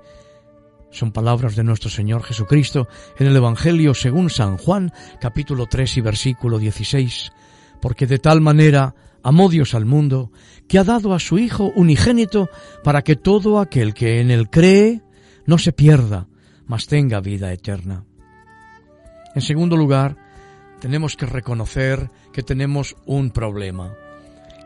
son 0.90 1.12
palabras 1.12 1.56
de 1.56 1.64
nuestro 1.64 1.88
Señor 1.88 2.22
Jesucristo 2.24 2.88
en 3.18 3.26
el 3.26 3.36
Evangelio 3.36 3.94
según 3.94 4.28
San 4.28 4.58
Juan, 4.58 4.92
capítulo 5.18 5.64
3 5.64 5.96
y 5.96 6.00
versículo 6.02 6.58
16, 6.58 7.32
porque 7.80 8.06
de 8.06 8.18
tal 8.18 8.42
manera 8.42 8.94
amó 9.22 9.48
Dios 9.48 9.74
al 9.74 9.84
mundo, 9.84 10.32
que 10.68 10.78
ha 10.78 10.84
dado 10.84 11.14
a 11.14 11.18
su 11.18 11.38
Hijo 11.38 11.72
unigénito 11.74 12.48
para 12.84 13.02
que 13.02 13.16
todo 13.16 13.58
aquel 13.58 13.94
que 13.94 14.20
en 14.20 14.30
él 14.30 14.50
cree 14.50 15.02
no 15.46 15.58
se 15.58 15.72
pierda, 15.72 16.28
mas 16.66 16.86
tenga 16.86 17.20
vida 17.20 17.52
eterna. 17.52 18.04
En 19.34 19.42
segundo 19.42 19.76
lugar, 19.76 20.16
tenemos 20.80 21.16
que 21.16 21.26
reconocer 21.26 22.10
que 22.32 22.42
tenemos 22.42 22.96
un 23.06 23.30
problema. 23.30 23.94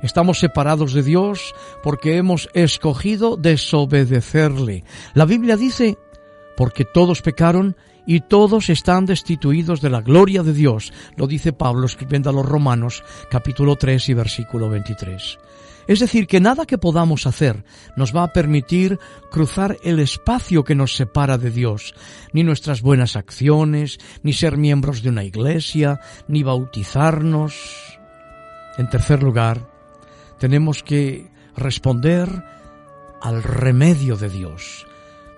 Estamos 0.02 0.40
separados 0.40 0.92
de 0.92 1.02
Dios 1.02 1.54
porque 1.82 2.16
hemos 2.16 2.48
escogido 2.54 3.36
desobedecerle. 3.36 4.84
La 5.14 5.24
Biblia 5.24 5.56
dice, 5.56 5.96
porque 6.56 6.84
todos 6.84 7.22
pecaron 7.22 7.76
y 8.06 8.20
todos 8.20 8.68
están 8.70 9.06
destituidos 9.06 9.80
de 9.80 9.90
la 9.90 10.00
gloria 10.00 10.42
de 10.42 10.52
Dios, 10.52 10.92
lo 11.16 11.26
dice 11.26 11.52
Pablo 11.52 11.86
escribiendo 11.86 12.30
a 12.30 12.32
los 12.32 12.46
Romanos 12.46 13.04
capítulo 13.30 13.76
3 13.76 14.08
y 14.08 14.14
versículo 14.14 14.68
23. 14.68 15.38
Es 15.86 15.98
decir, 15.98 16.26
que 16.26 16.40
nada 16.40 16.64
que 16.64 16.78
podamos 16.78 17.26
hacer 17.26 17.64
nos 17.96 18.14
va 18.14 18.22
a 18.22 18.32
permitir 18.32 18.98
cruzar 19.30 19.78
el 19.82 19.98
espacio 19.98 20.64
que 20.64 20.74
nos 20.74 20.94
separa 20.94 21.38
de 21.38 21.50
Dios, 21.50 21.94
ni 22.32 22.44
nuestras 22.44 22.82
buenas 22.82 23.16
acciones, 23.16 23.98
ni 24.22 24.32
ser 24.32 24.56
miembros 24.56 25.02
de 25.02 25.08
una 25.08 25.24
iglesia, 25.24 26.00
ni 26.28 26.42
bautizarnos. 26.42 27.98
En 28.78 28.88
tercer 28.88 29.22
lugar, 29.22 29.68
tenemos 30.38 30.82
que 30.82 31.30
responder 31.56 32.28
al 33.20 33.42
remedio 33.42 34.16
de 34.16 34.28
Dios. 34.28 34.86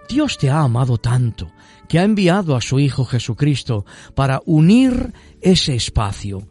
Dios 0.09 0.37
te 0.37 0.51
ha 0.51 0.61
amado 0.61 0.99
tanto 0.99 1.51
que 1.89 1.99
ha 1.99 2.05
enviado 2.05 2.57
a 2.57 2.61
su 2.61 2.79
Hijo 2.79 3.05
Jesucristo 3.05 3.85
para 4.15 4.41
unir 4.47 5.13
ese 5.41 5.75
espacio 5.75 6.49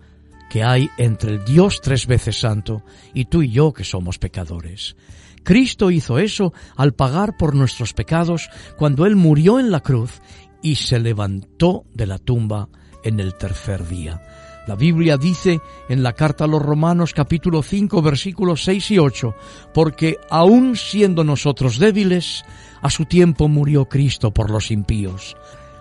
que 0.49 0.63
hay 0.63 0.89
entre 0.97 1.31
el 1.31 1.45
Dios 1.45 1.81
tres 1.81 2.05
veces 2.05 2.39
santo 2.39 2.83
y 3.13 3.25
tú 3.25 3.41
y 3.41 3.49
yo 3.49 3.73
que 3.73 3.83
somos 3.83 4.19
pecadores. 4.19 4.95
Cristo 5.43 5.91
hizo 5.91 6.19
eso 6.19 6.53
al 6.75 6.93
pagar 6.93 7.37
por 7.37 7.55
nuestros 7.55 7.93
pecados 7.93 8.49
cuando 8.77 9.05
Él 9.05 9.15
murió 9.15 9.59
en 9.59 9.71
la 9.71 9.81
cruz 9.81 10.21
y 10.61 10.75
se 10.75 10.99
levantó 10.99 11.85
de 11.93 12.05
la 12.05 12.17
tumba 12.17 12.69
en 13.03 13.19
el 13.19 13.35
tercer 13.35 13.87
día. 13.87 14.21
La 14.65 14.75
Biblia 14.75 15.17
dice 15.17 15.59
en 15.89 16.03
la 16.03 16.13
carta 16.13 16.45
a 16.45 16.47
los 16.47 16.61
Romanos 16.61 17.13
capítulo 17.13 17.61
5 17.61 18.01
versículos 18.01 18.63
6 18.63 18.91
y 18.91 18.97
8, 18.97 19.35
porque 19.73 20.17
aun 20.29 20.77
siendo 20.77 21.25
nosotros 21.25 21.79
débiles, 21.79 22.45
a 22.83 22.89
su 22.89 23.05
tiempo 23.05 23.47
murió 23.47 23.85
Cristo 23.89 24.31
por 24.31 24.51
los 24.51 24.69
impíos. 24.69 25.35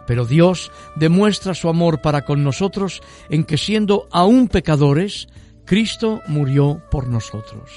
Pero 0.07 0.25
Dios 0.25 0.71
demuestra 0.97 1.55
su 1.55 1.69
amor 1.69 2.01
para 2.01 2.25
con 2.25 2.43
nosotros 2.43 3.03
en 3.29 3.45
que 3.45 3.59
siendo 3.59 4.09
aún 4.11 4.49
pecadores, 4.49 5.29
Cristo 5.65 6.23
murió 6.29 6.81
por 6.91 7.09
nosotros. 7.09 7.71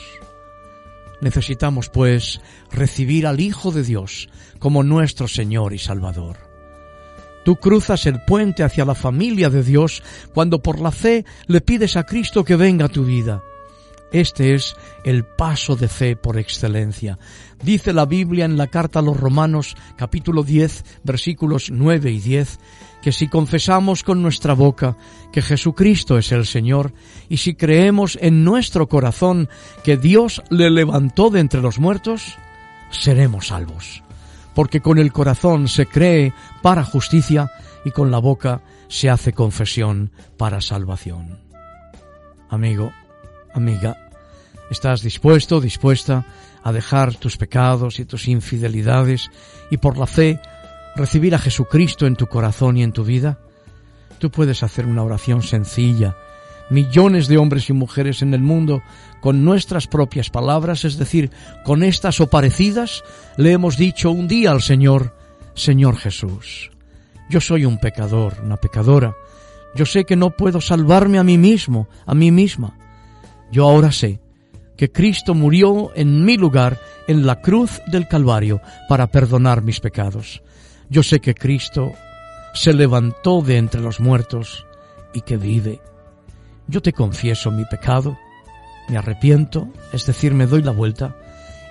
Necesitamos, 1.22 1.90
pues, 1.90 2.40
recibir 2.72 3.26
al 3.26 3.40
Hijo 3.40 3.72
de 3.72 3.84
Dios 3.84 4.30
como 4.60 4.84
nuestro 4.84 5.28
Señor 5.28 5.74
y 5.74 5.80
Salvador. 5.80 6.38
Tú 7.44 7.58
cruzas 7.58 8.06
el 8.06 8.22
puente 8.22 8.64
hacia 8.64 8.86
la 8.86 8.96
familia 8.96 9.50
de 9.50 9.64
Dios 9.64 10.02
cuando 10.34 10.62
por 10.62 10.80
la 10.80 10.92
fe 10.92 11.26
le 11.48 11.62
pides 11.62 11.96
a 11.96 12.04
Cristo 12.04 12.44
que 12.44 12.56
venga 12.56 12.86
a 12.86 12.90
tu 12.90 13.06
vida. 13.06 13.44
Este 14.16 14.54
es 14.54 14.78
el 15.04 15.26
paso 15.26 15.76
de 15.76 15.90
fe 15.90 16.16
por 16.16 16.38
excelencia. 16.38 17.20
Dice 17.62 17.92
la 17.92 18.06
Biblia 18.06 18.46
en 18.46 18.56
la 18.56 18.68
carta 18.68 19.00
a 19.00 19.02
los 19.02 19.20
Romanos 19.20 19.76
capítulo 19.98 20.42
10 20.42 21.02
versículos 21.04 21.70
9 21.70 22.12
y 22.12 22.20
10 22.20 22.60
que 23.02 23.12
si 23.12 23.28
confesamos 23.28 24.04
con 24.04 24.22
nuestra 24.22 24.54
boca 24.54 24.96
que 25.34 25.42
Jesucristo 25.42 26.18
es 26.18 26.32
el 26.32 26.46
Señor 26.46 26.94
y 27.28 27.38
si 27.38 27.56
creemos 27.56 28.18
en 28.22 28.46
nuestro 28.46 28.88
corazón 28.88 29.50
que 29.84 29.98
Dios 29.98 30.42
le 30.50 30.70
levantó 30.70 31.30
de 31.30 31.42
entre 31.42 31.62
los 31.62 31.78
muertos, 31.78 32.38
seremos 32.92 33.48
salvos 33.48 34.02
porque 34.54 34.80
con 34.80 34.98
el 34.98 35.12
corazón 35.12 35.68
se 35.68 35.88
cree 35.88 36.32
para 36.62 36.86
justicia 36.86 37.52
y 37.84 37.92
con 37.92 38.12
la 38.12 38.20
boca 38.20 38.62
se 38.88 39.10
hace 39.10 39.34
confesión 39.34 40.14
para 40.38 40.62
salvación. 40.62 41.42
Amigo, 42.50 42.94
amiga, 43.54 44.05
¿estás 44.70 45.02
dispuesto, 45.02 45.62
dispuesta 45.62 46.26
a 46.64 46.72
dejar 46.72 47.16
tus 47.16 47.38
pecados 47.38 48.00
y 48.00 48.06
tus 48.06 48.28
infidelidades 48.28 49.30
y 49.70 49.78
por 49.78 49.98
la 49.98 50.08
fe 50.08 50.40
recibir 50.96 51.36
a 51.36 51.40
Jesucristo 51.40 52.08
en 52.08 52.16
tu 52.16 52.28
corazón 52.28 52.78
y 52.78 52.84
en 52.84 52.92
tu 52.92 53.04
vida? 53.04 53.40
Tú 54.20 54.32
puedes 54.32 54.64
hacer 54.64 54.86
una 54.86 55.04
oración 55.04 55.42
sencilla 55.42 56.16
millones 56.70 57.28
de 57.28 57.38
hombres 57.38 57.70
y 57.70 57.74
mujeres 57.74 58.22
en 58.22 58.34
el 58.34 58.42
mundo 58.42 58.82
con 59.22 59.44
nuestras 59.44 59.88
propias 59.88 60.30
palabras, 60.30 60.86
es 60.86 60.98
decir, 60.98 61.32
con 61.64 61.84
estas 61.84 62.20
o 62.20 62.28
parecidas, 62.28 63.04
le 63.38 63.52
hemos 63.52 63.78
dicho 63.78 64.12
un 64.12 64.28
día 64.28 64.52
al 64.52 64.62
Señor, 64.62 65.16
Señor 65.54 65.98
Jesús, 65.98 66.72
yo 67.30 67.42
soy 67.42 67.66
un 67.66 67.80
pecador, 67.80 68.38
una 68.44 68.58
pecadora, 68.58 69.16
yo 69.76 69.86
sé 69.86 70.06
que 70.06 70.16
no 70.16 70.32
puedo 70.32 70.62
salvarme 70.62 71.18
a 71.18 71.24
mí 71.24 71.38
mismo, 71.38 71.88
a 72.06 72.16
mí 72.16 72.32
misma. 72.32 72.78
Yo 73.52 73.66
ahora 73.66 73.92
sé 73.92 74.22
que 74.76 74.92
Cristo 74.92 75.34
murió 75.34 75.92
en 75.96 76.26
mi 76.26 76.38
lugar 76.38 76.80
en 77.08 77.26
la 77.26 77.42
cruz 77.42 77.82
del 77.88 78.08
Calvario 78.08 78.62
para 78.90 79.08
perdonar 79.08 79.62
mis 79.62 79.80
pecados. 79.80 80.42
Yo 80.90 81.04
sé 81.04 81.20
que 81.20 81.34
Cristo 81.34 81.94
se 82.54 82.74
levantó 82.74 83.42
de 83.42 83.58
entre 83.58 83.82
los 83.82 84.00
muertos 84.00 84.66
y 85.14 85.22
que 85.22 85.38
vive 85.38 85.80
yo 86.68 86.82
te 86.82 86.94
confieso 86.94 87.52
mi 87.52 87.66
pecado, 87.66 88.18
me 88.90 88.98
arrepiento, 88.98 89.70
es 89.94 90.06
decir, 90.06 90.34
me 90.34 90.48
doy 90.48 90.64
la 90.64 90.72
vuelta, 90.72 91.16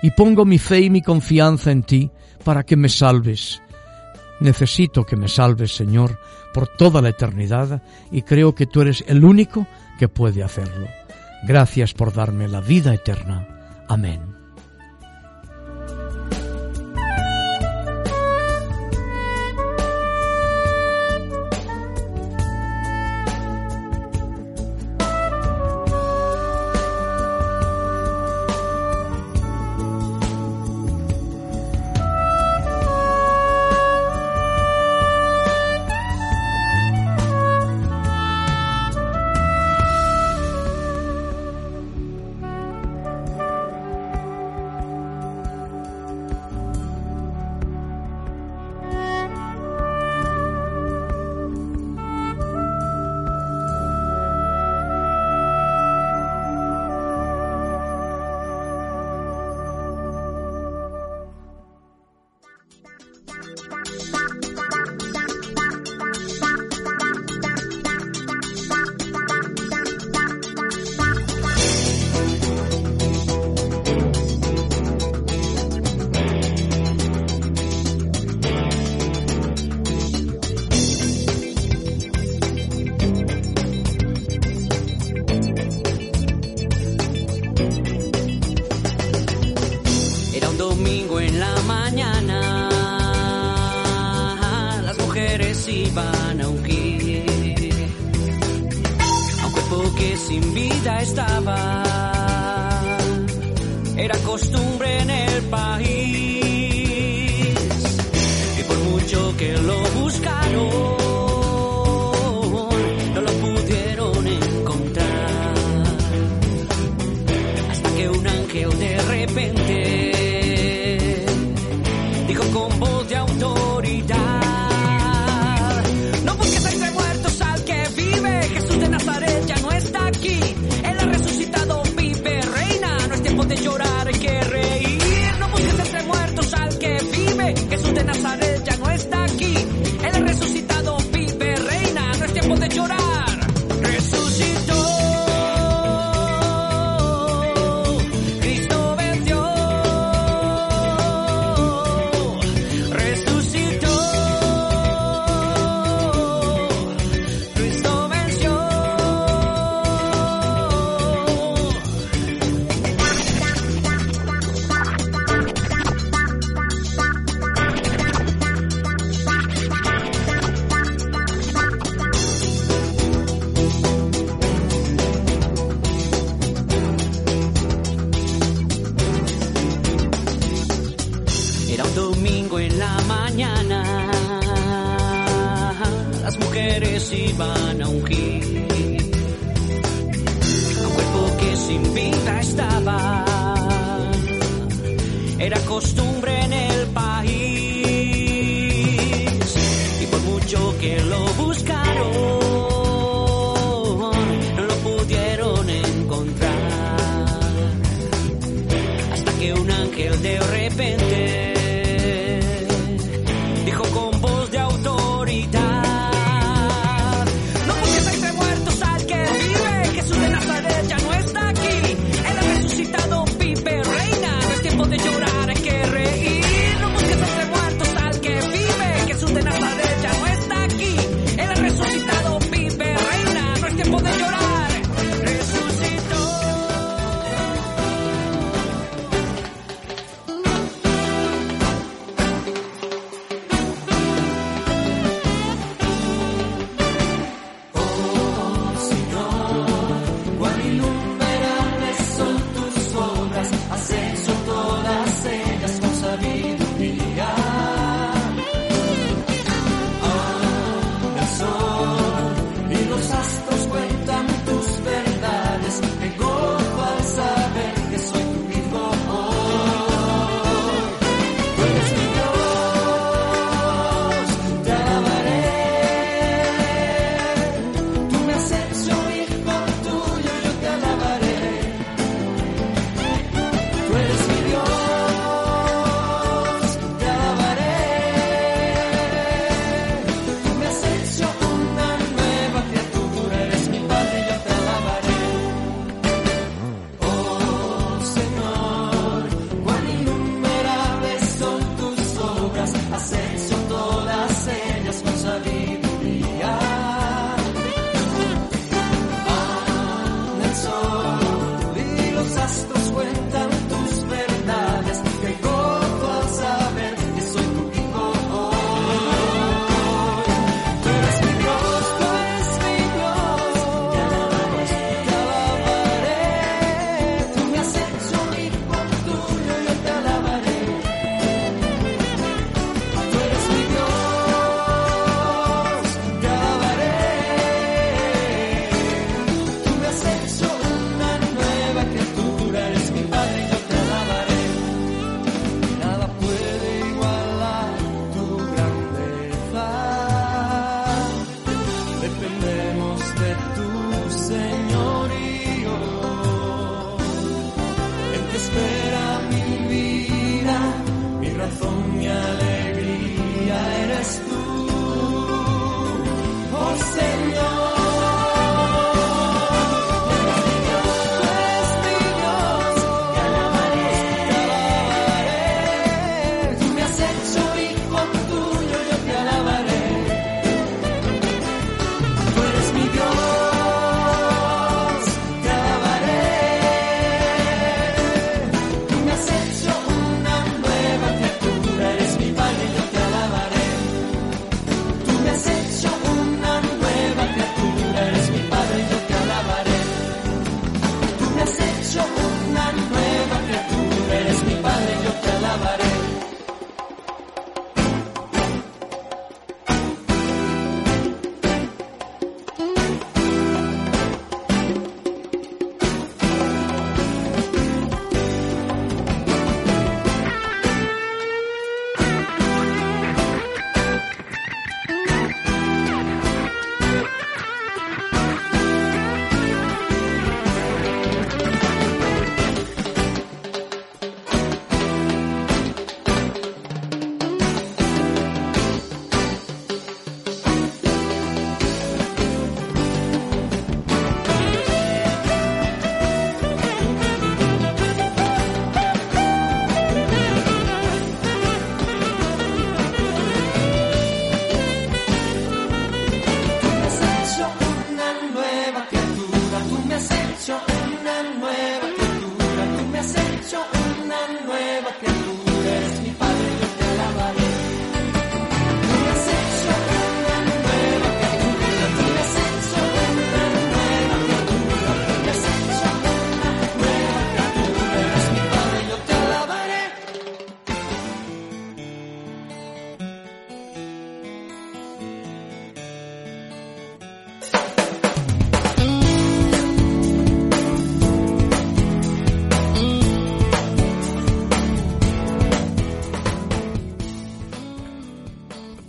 y 0.01 0.11
pongo 0.11 0.45
mi 0.45 0.57
fe 0.57 0.81
y 0.81 0.89
mi 0.89 1.01
confianza 1.01 1.71
en 1.71 1.83
ti 1.83 2.11
para 2.43 2.63
que 2.63 2.75
me 2.75 2.89
salves. 2.89 3.61
Necesito 4.39 5.05
que 5.05 5.15
me 5.15 5.27
salves, 5.27 5.75
Señor, 5.75 6.19
por 6.53 6.67
toda 6.67 7.01
la 7.01 7.09
eternidad, 7.09 7.81
y 8.11 8.21
creo 8.21 8.55
que 8.55 8.67
tú 8.67 8.81
eres 8.81 9.03
el 9.07 9.23
único 9.23 9.67
que 9.99 10.07
puede 10.07 10.43
hacerlo. 10.43 10.87
Gracias 11.45 11.93
por 11.93 12.11
darme 12.11 12.47
la 12.47 12.59
vida 12.59 12.93
eterna. 12.93 13.47
Amén. 13.87 14.34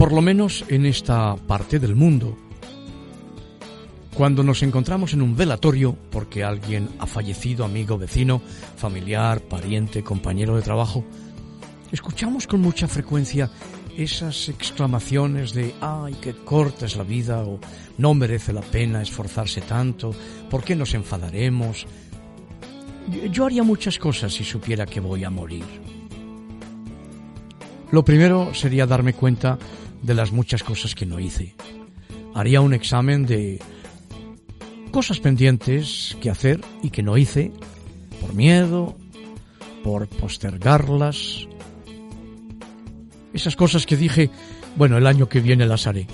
Por 0.06 0.12
lo 0.12 0.22
menos 0.22 0.64
en 0.68 0.86
esta 0.86 1.34
parte 1.34 1.80
del 1.80 1.96
mundo. 1.96 2.36
Cuando 4.14 4.44
nos 4.44 4.62
encontramos 4.62 5.12
en 5.14 5.20
un 5.20 5.34
velatorio 5.34 5.96
porque 6.12 6.44
alguien 6.44 6.90
ha 7.00 7.08
fallecido, 7.08 7.64
amigo, 7.64 7.98
vecino, 7.98 8.40
familiar, 8.76 9.40
pariente, 9.40 10.04
compañero 10.04 10.54
de 10.54 10.62
trabajo, 10.62 11.04
escuchamos 11.90 12.46
con 12.46 12.60
mucha 12.60 12.86
frecuencia 12.86 13.50
esas 13.96 14.48
exclamaciones 14.48 15.52
de 15.52 15.74
¡ay, 15.80 16.14
qué 16.20 16.34
corta 16.34 16.86
es 16.86 16.94
la 16.94 17.02
vida! 17.02 17.40
o 17.40 17.58
no 17.98 18.14
merece 18.14 18.52
la 18.52 18.60
pena 18.60 19.02
esforzarse 19.02 19.60
tanto, 19.60 20.14
¿por 20.48 20.62
qué 20.62 20.76
nos 20.76 20.94
enfadaremos? 20.94 21.84
Yo 23.32 23.44
haría 23.44 23.64
muchas 23.64 23.98
cosas 23.98 24.32
si 24.32 24.44
supiera 24.44 24.86
que 24.86 25.00
voy 25.00 25.24
a 25.24 25.30
morir. 25.30 25.64
Lo 27.90 28.04
primero 28.04 28.54
sería 28.54 28.86
darme 28.86 29.14
cuenta 29.14 29.58
de 30.02 30.14
las 30.14 30.32
muchas 30.32 30.62
cosas 30.62 30.94
que 30.94 31.06
no 31.06 31.18
hice. 31.20 31.54
Haría 32.34 32.60
un 32.60 32.74
examen 32.74 33.26
de 33.26 33.60
cosas 34.90 35.20
pendientes 35.20 36.16
que 36.20 36.30
hacer 36.30 36.60
y 36.82 36.90
que 36.90 37.02
no 37.02 37.16
hice 37.16 37.52
por 38.20 38.34
miedo, 38.34 38.96
por 39.82 40.08
postergarlas. 40.08 41.46
Esas 43.32 43.56
cosas 43.56 43.86
que 43.86 43.96
dije, 43.96 44.30
bueno, 44.76 44.96
el 44.96 45.06
año 45.06 45.28
que 45.28 45.40
viene 45.40 45.66
las 45.66 45.86
haré. 45.86 46.06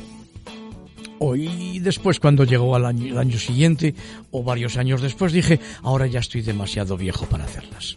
O 1.18 1.34
después 1.34 2.18
cuando 2.18 2.42
llegó 2.44 2.74
al 2.74 2.84
año, 2.84 3.06
el 3.12 3.18
año 3.18 3.38
siguiente 3.38 3.94
o 4.32 4.42
varios 4.42 4.76
años 4.76 5.00
después 5.00 5.32
dije, 5.32 5.60
ahora 5.82 6.08
ya 6.08 6.18
estoy 6.18 6.42
demasiado 6.42 6.96
viejo 6.96 7.26
para 7.26 7.44
hacerlas. 7.44 7.94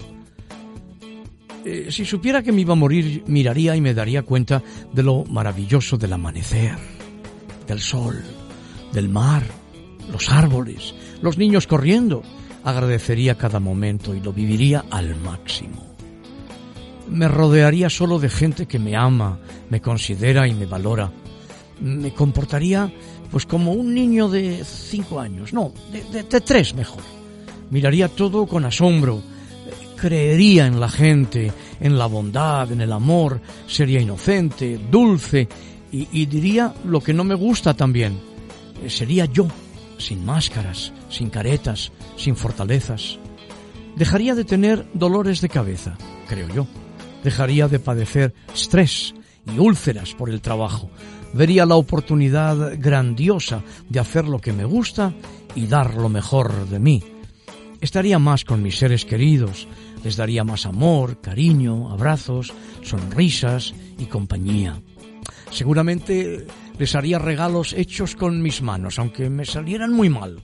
Eh, 1.65 1.87
si 1.89 2.05
supiera 2.05 2.43
que 2.43 2.51
me 2.51 2.61
iba 2.61 2.73
a 2.73 2.75
morir, 2.75 3.23
miraría 3.25 3.75
y 3.75 3.81
me 3.81 3.95
daría 3.95 4.21
cuenta 4.21 4.61
de 4.93 5.01
lo 5.01 5.25
maravilloso 5.25 5.97
del 5.97 6.13
amanecer, 6.13 6.77
del 7.65 7.79
sol, 7.79 8.21
del 8.93 9.09
mar, 9.09 9.43
los 10.11 10.29
árboles, 10.29 10.93
los 11.23 11.39
niños 11.39 11.65
corriendo. 11.65 12.21
Agradecería 12.63 13.35
cada 13.35 13.59
momento 13.59 14.13
y 14.13 14.21
lo 14.21 14.31
viviría 14.31 14.85
al 14.91 15.15
máximo. 15.15 15.95
Me 17.09 17.27
rodearía 17.27 17.89
solo 17.89 18.19
de 18.19 18.29
gente 18.29 18.67
que 18.67 18.77
me 18.77 18.95
ama, 18.95 19.39
me 19.71 19.81
considera 19.81 20.47
y 20.47 20.53
me 20.53 20.67
valora. 20.67 21.11
Me 21.81 22.13
comportaría 22.13 22.93
pues 23.31 23.47
como 23.47 23.73
un 23.73 23.93
niño 23.93 24.29
de 24.29 24.63
cinco 24.63 25.19
años, 25.19 25.51
no, 25.51 25.73
de, 25.91 26.23
de 26.23 26.41
tres 26.41 26.75
mejor. 26.75 27.01
Miraría 27.71 28.07
todo 28.07 28.45
con 28.45 28.65
asombro, 28.65 29.21
creería 29.95 30.67
en 30.67 30.79
la 30.79 30.89
gente, 30.89 31.51
en 31.79 31.97
la 31.97 32.05
bondad, 32.05 32.71
en 32.71 32.81
el 32.81 32.91
amor, 32.91 33.41
sería 33.67 34.01
inocente, 34.01 34.79
dulce 34.91 35.47
y, 35.91 36.25
diría 36.25 36.73
lo 36.85 36.99
que 36.99 37.13
no 37.13 37.23
me 37.23 37.35
gusta 37.35 37.73
también. 37.73 38.19
Sería 38.87 39.25
yo, 39.25 39.47
sin 39.97 40.25
máscaras, 40.25 40.91
sin 41.09 41.29
caretas, 41.29 41.91
sin 42.17 42.35
fortalezas. 42.35 43.17
Dejaría 43.95 44.35
de 44.35 44.43
tener 44.43 44.85
dolores 44.93 45.39
de 45.39 45.49
cabeza, 45.49 45.97
creo 46.27 46.49
yo. 46.49 46.67
Dejaría 47.23 47.67
de 47.67 47.79
padecer 47.79 48.33
estrés 48.53 49.15
y 49.47 49.57
úlceras 49.57 50.13
por 50.13 50.29
el 50.29 50.41
trabajo. 50.41 50.89
Vería 51.33 51.65
la 51.65 51.75
oportunidad 51.75 52.77
grandiosa 52.77 53.61
de 53.89 53.99
hacer 53.99 54.25
lo 54.25 54.39
que 54.39 54.53
me 54.53 54.65
gusta 54.65 55.13
y 55.55 55.67
dar 55.67 55.95
lo 55.95 56.09
mejor 56.09 56.67
de 56.67 56.79
mí. 56.79 57.03
Estaría 57.81 58.19
más 58.19 58.45
con 58.45 58.61
mis 58.61 58.77
seres 58.77 59.05
queridos, 59.05 59.67
les 60.05 60.17
daría 60.17 60.43
más 60.43 60.67
amor, 60.67 61.19
cariño, 61.19 61.89
abrazos, 61.89 62.53
sonrisas 62.83 63.73
y 63.97 64.05
compañía. 64.05 64.79
Seguramente 65.49 66.45
les 66.77 66.93
haría 66.93 67.17
regalos 67.17 67.73
hechos 67.73 68.15
con 68.15 68.39
mis 68.39 68.61
manos, 68.61 68.99
aunque 68.99 69.31
me 69.31 69.45
salieran 69.45 69.91
muy 69.91 70.09
mal. 70.09 70.43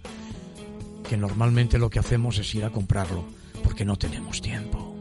Que 1.08 1.16
normalmente 1.16 1.78
lo 1.78 1.92
que 1.92 2.00
hacemos 2.00 2.40
es 2.40 2.56
ir 2.56 2.66
a 2.66 2.72
comprarlo, 2.72 3.24
porque 3.64 3.86
no 3.86 3.98
tenemos 3.98 4.42
tiempo. 4.42 4.96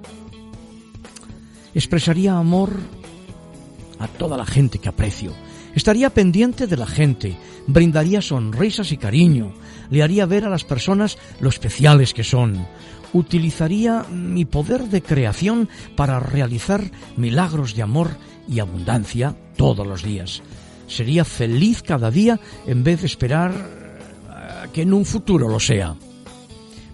Expresaría 1.75 2.37
amor 2.37 2.71
a 3.99 4.09
toda 4.09 4.37
la 4.37 4.45
gente 4.45 4.79
que 4.79 4.91
aprecio. 4.91 5.33
Estaría 5.75 6.11
pendiente 6.11 6.67
de 6.67 6.77
la 6.77 6.87
gente, 6.87 7.37
brindaría 7.67 8.23
sonrisas 8.23 8.93
y 8.93 8.97
cariño, 8.97 9.53
le 9.91 10.03
haría 10.03 10.27
ver 10.27 10.45
a 10.45 10.51
las 10.51 10.65
personas 10.65 11.19
lo 11.41 11.49
especiales 11.49 12.15
que 12.15 12.25
son. 12.25 12.67
Utilizaría 13.13 14.05
mi 14.11 14.45
poder 14.45 14.85
de 14.85 15.03
creación 15.03 15.69
para 15.97 16.21
realizar 16.21 16.91
milagros 17.17 17.75
de 17.75 17.83
amor 17.83 18.17
y 18.49 18.61
abundancia 18.61 19.37
todos 19.57 19.87
los 19.87 20.03
días. 20.03 20.43
Sería 20.87 21.25
feliz 21.25 21.83
cada 21.83 22.11
día 22.11 22.41
en 22.67 22.83
vez 22.83 23.01
de 23.01 23.07
esperar 23.07 23.53
que 24.73 24.83
en 24.83 24.93
un 24.93 25.05
futuro 25.05 25.49
lo 25.49 25.61
sea. 25.61 25.95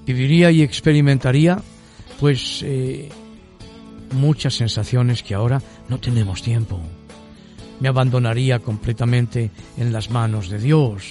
Viviría 0.07 0.51
y 0.51 0.62
experimentaría, 0.62 1.61
pues, 2.20 2.62
eh, 2.62 3.09
muchas 4.12 4.55
sensaciones 4.55 5.22
que 5.22 5.35
ahora 5.35 5.61
no 5.89 5.99
tenemos 5.99 6.43
tiempo. 6.43 6.81
Me 7.81 7.89
abandonaría 7.89 8.59
completamente 8.61 9.51
en 9.77 9.93
las 9.93 10.11
manos 10.11 10.49
de 10.49 10.59
Dios. 10.59 11.11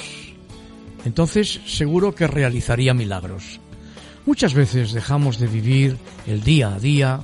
Entonces 1.06 1.62
seguro 1.66 2.16
que 2.16 2.28
realizaría 2.28 2.94
milagros. 2.94 3.60
Muchas 4.26 4.56
veces 4.56 4.92
dejamos 4.92 5.38
de 5.38 5.48
vivir 5.48 5.98
el 6.26 6.44
día 6.44 6.74
a 6.74 6.80
día, 6.80 7.20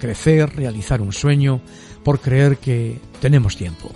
crecer, 0.00 0.56
realizar 0.56 1.00
un 1.00 1.12
sueño, 1.12 1.60
por 2.02 2.20
creer 2.20 2.58
que 2.58 2.98
tenemos 3.20 3.56
tiempo. 3.56 3.92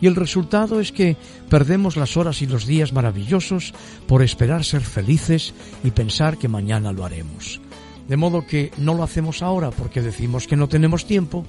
Y 0.00 0.06
el 0.06 0.16
resultado 0.16 0.80
es 0.80 0.92
que 0.92 1.16
perdemos 1.50 1.96
las 1.96 2.16
horas 2.16 2.40
y 2.40 2.46
los 2.46 2.66
días 2.66 2.94
maravillosos 2.94 3.74
por 4.06 4.22
esperar 4.22 4.64
ser 4.64 4.80
felices 4.80 5.52
y 5.84 5.90
pensar 5.90 6.38
que 6.38 6.48
mañana 6.48 6.92
lo 6.92 7.04
haremos. 7.04 7.60
De 8.08 8.16
modo 8.16 8.46
que 8.46 8.72
no 8.78 8.94
lo 8.94 9.02
hacemos 9.02 9.42
ahora 9.42 9.70
porque 9.70 10.00
decimos 10.00 10.46
que 10.46 10.56
no 10.56 10.68
tenemos 10.68 11.06
tiempo 11.06 11.44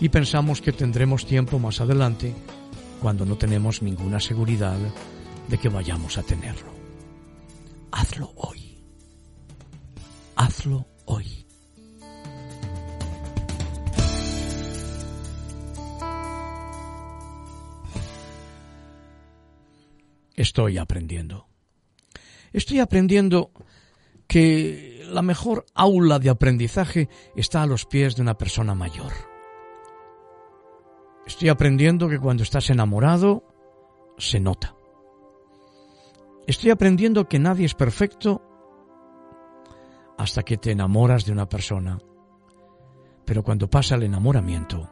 y 0.00 0.08
pensamos 0.08 0.60
que 0.60 0.72
tendremos 0.72 1.26
tiempo 1.26 1.58
más 1.58 1.80
adelante 1.80 2.34
cuando 3.00 3.24
no 3.24 3.36
tenemos 3.36 3.82
ninguna 3.82 4.20
seguridad 4.20 4.78
de 5.48 5.58
que 5.58 5.68
vayamos 5.68 6.18
a 6.18 6.22
tenerlo. 6.22 6.72
Hazlo 7.92 8.32
hoy. 8.36 8.78
Hazlo 10.34 10.86
hoy. 11.06 11.46
Estoy 20.34 20.76
aprendiendo. 20.76 21.48
Estoy 22.52 22.80
aprendiendo 22.80 23.52
que 24.26 25.06
la 25.08 25.22
mejor 25.22 25.64
aula 25.74 26.18
de 26.18 26.28
aprendizaje 26.28 27.08
está 27.34 27.62
a 27.62 27.66
los 27.66 27.86
pies 27.86 28.16
de 28.16 28.22
una 28.22 28.36
persona 28.36 28.74
mayor. 28.74 29.12
Estoy 31.26 31.48
aprendiendo 31.48 32.08
que 32.08 32.20
cuando 32.20 32.44
estás 32.44 32.70
enamorado, 32.70 33.42
se 34.16 34.38
nota. 34.38 34.76
Estoy 36.46 36.70
aprendiendo 36.70 37.28
que 37.28 37.40
nadie 37.40 37.66
es 37.66 37.74
perfecto 37.74 38.42
hasta 40.16 40.44
que 40.44 40.56
te 40.56 40.70
enamoras 40.70 41.26
de 41.26 41.32
una 41.32 41.48
persona. 41.48 41.98
Pero 43.24 43.42
cuando 43.42 43.68
pasa 43.68 43.96
el 43.96 44.04
enamoramiento 44.04 44.88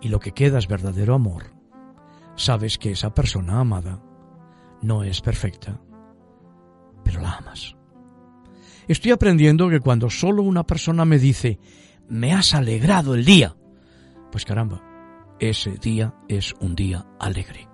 y 0.00 0.08
lo 0.08 0.18
que 0.18 0.32
queda 0.32 0.58
es 0.58 0.66
verdadero 0.66 1.14
amor, 1.14 1.52
sabes 2.34 2.78
que 2.78 2.92
esa 2.92 3.12
persona 3.12 3.60
amada 3.60 4.02
no 4.80 5.04
es 5.04 5.20
perfecta, 5.20 5.80
pero 7.04 7.20
la 7.20 7.36
amas. 7.36 7.76
Estoy 8.88 9.12
aprendiendo 9.12 9.68
que 9.68 9.80
cuando 9.80 10.08
solo 10.08 10.42
una 10.42 10.66
persona 10.66 11.04
me 11.04 11.18
dice, 11.18 11.58
me 12.08 12.32
has 12.32 12.54
alegrado 12.54 13.14
el 13.14 13.24
día, 13.26 13.54
pues 14.32 14.44
caramba, 14.44 14.93
ese 15.38 15.72
día 15.72 16.14
es 16.28 16.54
un 16.60 16.74
día 16.74 17.06
alegre. 17.18 17.68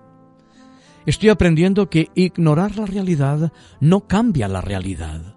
Estoy 1.06 1.30
aprendiendo 1.30 1.88
que 1.88 2.10
ignorar 2.14 2.76
la 2.76 2.86
realidad 2.86 3.52
no 3.80 4.06
cambia 4.06 4.48
la 4.48 4.60
realidad. 4.60 5.36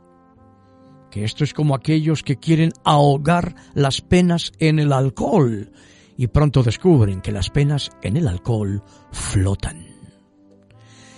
Que 1.09 1.23
esto 1.23 1.43
es 1.43 1.53
como 1.53 1.75
aquellos 1.75 2.23
que 2.23 2.37
quieren 2.37 2.73
ahogar 2.83 3.55
las 3.73 4.01
penas 4.01 4.51
en 4.59 4.79
el 4.79 4.91
alcohol 4.91 5.71
y 6.17 6.27
pronto 6.27 6.63
descubren 6.63 7.21
que 7.21 7.31
las 7.31 7.49
penas 7.49 7.91
en 8.01 8.17
el 8.17 8.27
alcohol 8.27 8.83
flotan. 9.11 9.87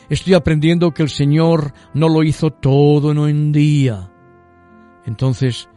Estoy 0.09 0.35
aprendiendo 0.35 0.93
que 0.93 1.03
el 1.03 1.09
Señor 1.09 1.73
no 1.93 2.09
lo 2.09 2.21
hizo 2.23 2.51
todo 2.51 3.11
en 3.11 3.17
un 3.17 3.51
día. 3.51 4.11
Entonces, 5.05 5.67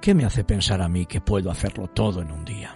¿qué 0.00 0.14
me 0.14 0.24
hace 0.24 0.44
pensar 0.44 0.80
a 0.80 0.88
mí 0.88 1.06
que 1.06 1.20
puedo 1.20 1.50
hacerlo 1.50 1.88
todo 1.88 2.22
en 2.22 2.30
un 2.30 2.44
día? 2.44 2.75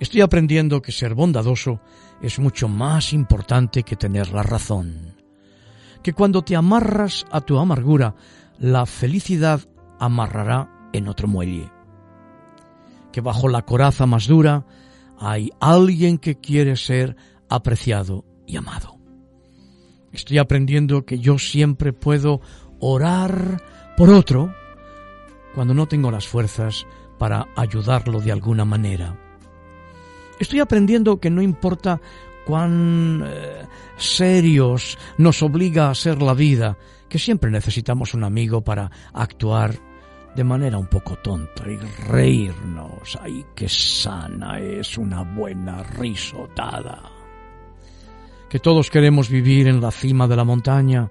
Estoy 0.00 0.22
aprendiendo 0.22 0.80
que 0.80 0.92
ser 0.92 1.14
bondadoso 1.14 1.78
es 2.22 2.38
mucho 2.38 2.68
más 2.68 3.12
importante 3.12 3.82
que 3.82 3.96
tener 3.96 4.32
la 4.32 4.42
razón. 4.42 5.14
Que 6.02 6.14
cuando 6.14 6.40
te 6.40 6.56
amarras 6.56 7.26
a 7.30 7.42
tu 7.42 7.58
amargura, 7.58 8.14
la 8.58 8.86
felicidad 8.86 9.60
amarrará 9.98 10.88
en 10.94 11.06
otro 11.06 11.28
muelle. 11.28 11.70
Que 13.12 13.20
bajo 13.20 13.46
la 13.50 13.60
coraza 13.62 14.06
más 14.06 14.26
dura 14.26 14.64
hay 15.18 15.50
alguien 15.60 16.16
que 16.16 16.36
quiere 16.36 16.76
ser 16.76 17.14
apreciado 17.50 18.24
y 18.46 18.56
amado. 18.56 18.96
Estoy 20.12 20.38
aprendiendo 20.38 21.04
que 21.04 21.18
yo 21.18 21.38
siempre 21.38 21.92
puedo 21.92 22.40
orar 22.78 23.62
por 23.98 24.08
otro 24.08 24.54
cuando 25.54 25.74
no 25.74 25.86
tengo 25.88 26.10
las 26.10 26.26
fuerzas 26.26 26.86
para 27.18 27.48
ayudarlo 27.54 28.20
de 28.20 28.32
alguna 28.32 28.64
manera. 28.64 29.29
Estoy 30.40 30.60
aprendiendo 30.60 31.20
que 31.20 31.28
no 31.28 31.42
importa 31.42 32.00
cuán 32.46 33.22
eh, 33.26 33.66
serios 33.98 34.98
nos 35.18 35.42
obliga 35.42 35.90
a 35.90 35.94
ser 35.94 36.22
la 36.22 36.32
vida, 36.32 36.78
que 37.10 37.18
siempre 37.18 37.50
necesitamos 37.50 38.14
un 38.14 38.24
amigo 38.24 38.62
para 38.62 38.90
actuar 39.12 39.78
de 40.34 40.42
manera 40.42 40.78
un 40.78 40.86
poco 40.86 41.16
tonta 41.16 41.70
y 41.70 41.76
reírnos. 42.08 43.18
¡Ay, 43.20 43.44
qué 43.54 43.68
sana 43.68 44.58
es 44.58 44.96
una 44.96 45.22
buena 45.22 45.82
risotada! 45.82 47.02
Que 48.48 48.60
todos 48.60 48.88
queremos 48.88 49.28
vivir 49.28 49.68
en 49.68 49.82
la 49.82 49.90
cima 49.90 50.26
de 50.26 50.36
la 50.36 50.44
montaña, 50.44 51.10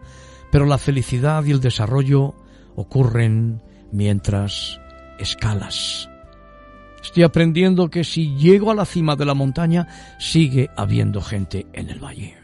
pero 0.52 0.66
la 0.66 0.80
felicidad 0.80 1.46
y 1.46 1.52
el 1.52 1.62
desarrollo 1.62 2.34
ocurren 2.76 3.62
mientras 3.92 4.80
escalas. 5.20 6.10
Estoy 7.02 7.24
aprendiendo 7.24 7.90
que 7.90 8.04
si 8.04 8.36
llego 8.36 8.72
a 8.72 8.76
la 8.76 8.86
cima 8.86 9.16
de 9.16 9.26
la 9.26 9.34
montaña, 9.34 9.88
sigue 10.20 10.70
habiendo 10.76 11.22
gente 11.22 11.68
en 11.74 11.90
el 11.90 12.04
valle. 12.04 12.38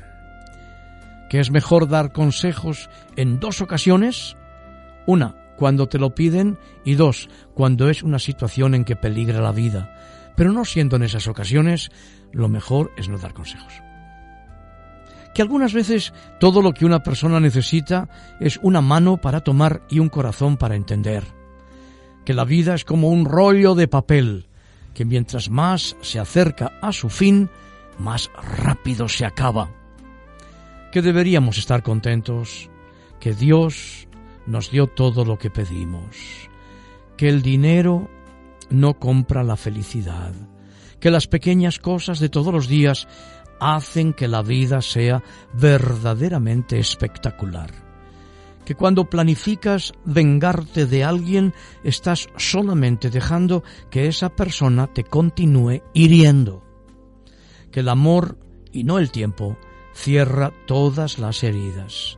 Que 1.29 1.39
es 1.39 1.51
mejor 1.51 1.87
dar 1.87 2.11
consejos 2.11 2.89
en 3.15 3.39
dos 3.39 3.61
ocasiones. 3.61 4.37
Una, 5.05 5.35
cuando 5.57 5.87
te 5.87 5.99
lo 5.99 6.15
piden 6.15 6.57
y 6.83 6.95
dos, 6.95 7.29
cuando 7.53 7.89
es 7.89 8.03
una 8.03 8.19
situación 8.19 8.75
en 8.75 8.85
que 8.85 8.95
peligra 8.95 9.41
la 9.41 9.51
vida. 9.51 9.93
Pero 10.35 10.51
no 10.51 10.65
siendo 10.65 10.95
en 10.95 11.03
esas 11.03 11.27
ocasiones, 11.27 11.91
lo 12.31 12.49
mejor 12.49 12.91
es 12.97 13.09
no 13.09 13.17
dar 13.17 13.33
consejos. 13.33 13.81
Que 15.33 15.41
algunas 15.41 15.73
veces 15.73 16.13
todo 16.39 16.61
lo 16.61 16.73
que 16.73 16.85
una 16.85 17.03
persona 17.03 17.39
necesita 17.39 18.07
es 18.39 18.57
una 18.61 18.79
mano 18.79 19.17
para 19.17 19.41
tomar 19.41 19.81
y 19.89 19.99
un 19.99 20.07
corazón 20.07 20.55
para 20.55 20.75
entender. 20.75 21.34
Que 22.25 22.33
la 22.33 22.43
vida 22.43 22.73
es 22.73 22.83
como 22.83 23.09
un 23.09 23.25
rollo 23.25 23.75
de 23.75 23.87
papel, 23.87 24.47
que 24.93 25.05
mientras 25.05 25.49
más 25.49 25.95
se 26.01 26.19
acerca 26.19 26.73
a 26.81 26.91
su 26.91 27.09
fin, 27.09 27.49
más 27.99 28.31
rápido 28.63 29.07
se 29.07 29.25
acaba. 29.25 29.69
Que 30.91 31.01
deberíamos 31.01 31.57
estar 31.57 31.83
contentos, 31.83 32.69
que 33.19 33.33
Dios 33.33 34.07
nos 34.45 34.71
dio 34.71 34.87
todo 34.87 35.25
lo 35.25 35.37
que 35.37 35.49
pedimos, 35.49 36.49
que 37.17 37.29
el 37.29 37.41
dinero 37.41 38.09
no 38.69 38.99
compra 38.99 39.43
la 39.43 39.55
felicidad, 39.55 40.33
que 40.99 41.11
las 41.11 41.27
pequeñas 41.27 41.79
cosas 41.79 42.19
de 42.19 42.29
todos 42.29 42.53
los 42.53 42.67
días 42.67 43.07
hacen 43.59 44.13
que 44.13 44.27
la 44.27 44.41
vida 44.41 44.81
sea 44.81 45.23
verdaderamente 45.53 46.79
espectacular, 46.79 47.71
que 48.65 48.75
cuando 48.75 49.09
planificas 49.09 49.93
vengarte 50.03 50.85
de 50.87 51.03
alguien 51.03 51.53
estás 51.83 52.27
solamente 52.35 53.09
dejando 53.09 53.63
que 53.89 54.07
esa 54.07 54.29
persona 54.29 54.87
te 54.87 55.03
continúe 55.03 55.83
hiriendo, 55.93 56.63
que 57.71 57.81
el 57.81 57.89
amor 57.89 58.39
y 58.71 58.83
no 58.83 58.97
el 58.97 59.11
tiempo 59.11 59.57
cierra 59.93 60.51
todas 60.65 61.19
las 61.19 61.43
heridas, 61.43 62.17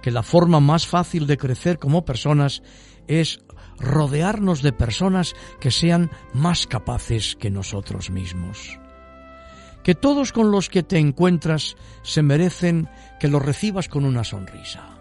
que 0.00 0.10
la 0.10 0.22
forma 0.22 0.60
más 0.60 0.86
fácil 0.86 1.26
de 1.26 1.36
crecer 1.36 1.78
como 1.78 2.04
personas 2.04 2.62
es 3.08 3.40
rodearnos 3.78 4.62
de 4.62 4.72
personas 4.72 5.34
que 5.60 5.70
sean 5.70 6.10
más 6.32 6.66
capaces 6.66 7.36
que 7.36 7.50
nosotros 7.50 8.10
mismos. 8.10 8.78
Que 9.82 9.94
todos 9.94 10.32
con 10.32 10.50
los 10.50 10.68
que 10.68 10.82
te 10.82 10.98
encuentras 10.98 11.76
se 12.02 12.22
merecen 12.22 12.88
que 13.20 13.28
los 13.28 13.42
recibas 13.42 13.88
con 13.88 14.04
una 14.04 14.24
sonrisa. 14.24 14.97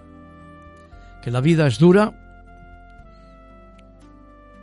Que 1.27 1.31
la 1.31 1.41
vida 1.41 1.67
es 1.67 1.77
dura, 1.77 2.13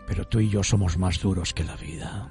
pero 0.06 0.26
tú 0.26 0.40
y 0.40 0.48
yo 0.48 0.62
somos 0.62 0.96
más 0.96 1.20
duros 1.20 1.52
que 1.52 1.62
la 1.62 1.76
vida. 1.76 2.30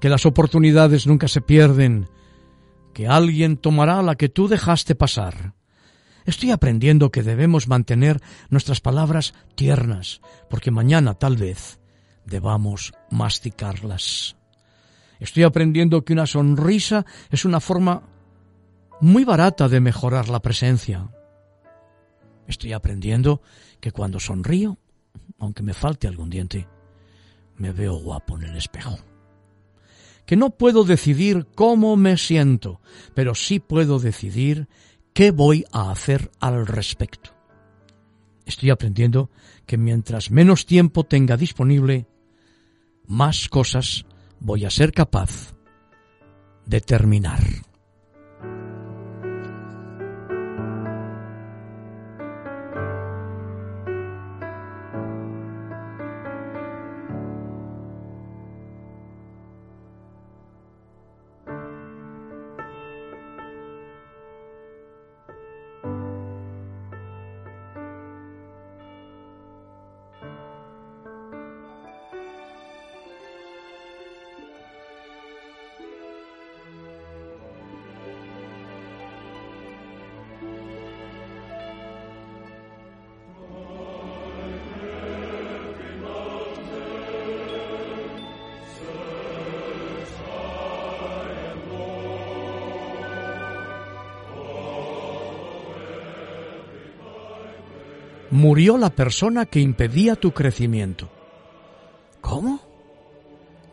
Que 0.00 0.08
las 0.08 0.26
oportunidades 0.26 1.08
nunca 1.08 1.26
se 1.26 1.40
pierden, 1.40 2.08
que 2.94 3.08
alguien 3.08 3.56
tomará 3.56 4.00
la 4.02 4.14
que 4.14 4.28
tú 4.28 4.46
dejaste 4.46 4.94
pasar 4.94 5.54
Estoy 6.24 6.52
aprendiendo 6.52 7.10
que 7.10 7.24
debemos 7.24 7.66
mantener 7.66 8.20
nuestras 8.48 8.80
palabras 8.80 9.34
tiernas, 9.56 10.20
porque 10.48 10.70
mañana 10.70 11.14
tal 11.14 11.36
vez 11.36 11.80
debamos 12.26 12.92
masticarlas. 13.10 14.36
Estoy 15.18 15.42
aprendiendo 15.42 16.04
que 16.04 16.12
una 16.12 16.26
sonrisa 16.26 17.04
es 17.28 17.44
una 17.44 17.58
forma 17.58 18.04
muy 19.00 19.24
barata 19.24 19.68
de 19.68 19.80
mejorar 19.80 20.28
la 20.28 20.38
presencia. 20.38 21.10
Estoy 22.50 22.72
aprendiendo 22.72 23.40
que 23.80 23.92
cuando 23.92 24.20
sonrío, 24.20 24.78
aunque 25.38 25.62
me 25.62 25.74
falte 25.74 26.06
algún 26.06 26.30
diente, 26.30 26.68
me 27.56 27.72
veo 27.72 27.94
guapo 27.94 28.36
en 28.36 28.44
el 28.44 28.56
espejo. 28.56 28.98
Que 30.26 30.36
no 30.36 30.50
puedo 30.50 30.84
decidir 30.84 31.46
cómo 31.54 31.96
me 31.96 32.16
siento, 32.16 32.80
pero 33.14 33.34
sí 33.34 33.58
puedo 33.58 33.98
decidir 33.98 34.68
¿Qué 35.12 35.32
voy 35.32 35.64
a 35.72 35.90
hacer 35.90 36.30
al 36.40 36.66
respecto? 36.66 37.30
Estoy 38.46 38.70
aprendiendo 38.70 39.30
que 39.66 39.76
mientras 39.76 40.30
menos 40.30 40.66
tiempo 40.66 41.04
tenga 41.04 41.36
disponible, 41.36 42.06
más 43.06 43.48
cosas 43.48 44.06
voy 44.38 44.64
a 44.64 44.70
ser 44.70 44.92
capaz 44.92 45.54
de 46.64 46.80
terminar. 46.80 47.40
Murió 98.40 98.78
la 98.78 98.88
persona 98.88 99.44
que 99.44 99.60
impedía 99.60 100.16
tu 100.16 100.32
crecimiento. 100.32 101.10
¿Cómo? 102.22 102.58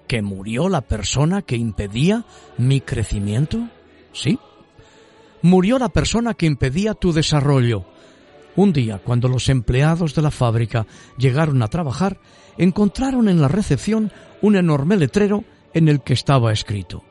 ¿Que 0.09 0.21
murió 0.21 0.67
la 0.67 0.81
persona 0.81 1.41
que 1.41 1.55
impedía 1.55 2.25
mi 2.57 2.81
crecimiento? 2.81 3.69
Sí. 4.11 4.37
Murió 5.41 5.79
la 5.79 5.87
persona 5.87 6.33
que 6.33 6.47
impedía 6.47 6.95
tu 6.95 7.13
desarrollo. 7.13 7.85
Un 8.57 8.73
día, 8.73 8.99
cuando 8.99 9.29
los 9.29 9.47
empleados 9.47 10.13
de 10.15 10.21
la 10.21 10.31
fábrica 10.31 10.85
llegaron 11.17 11.63
a 11.63 11.69
trabajar, 11.69 12.19
encontraron 12.57 13.29
en 13.29 13.39
la 13.39 13.47
recepción 13.47 14.11
un 14.41 14.57
enorme 14.57 14.97
letrero 14.97 15.45
en 15.73 15.87
el 15.87 16.01
que 16.01 16.13
estaba 16.13 16.51
escrito 16.51 17.03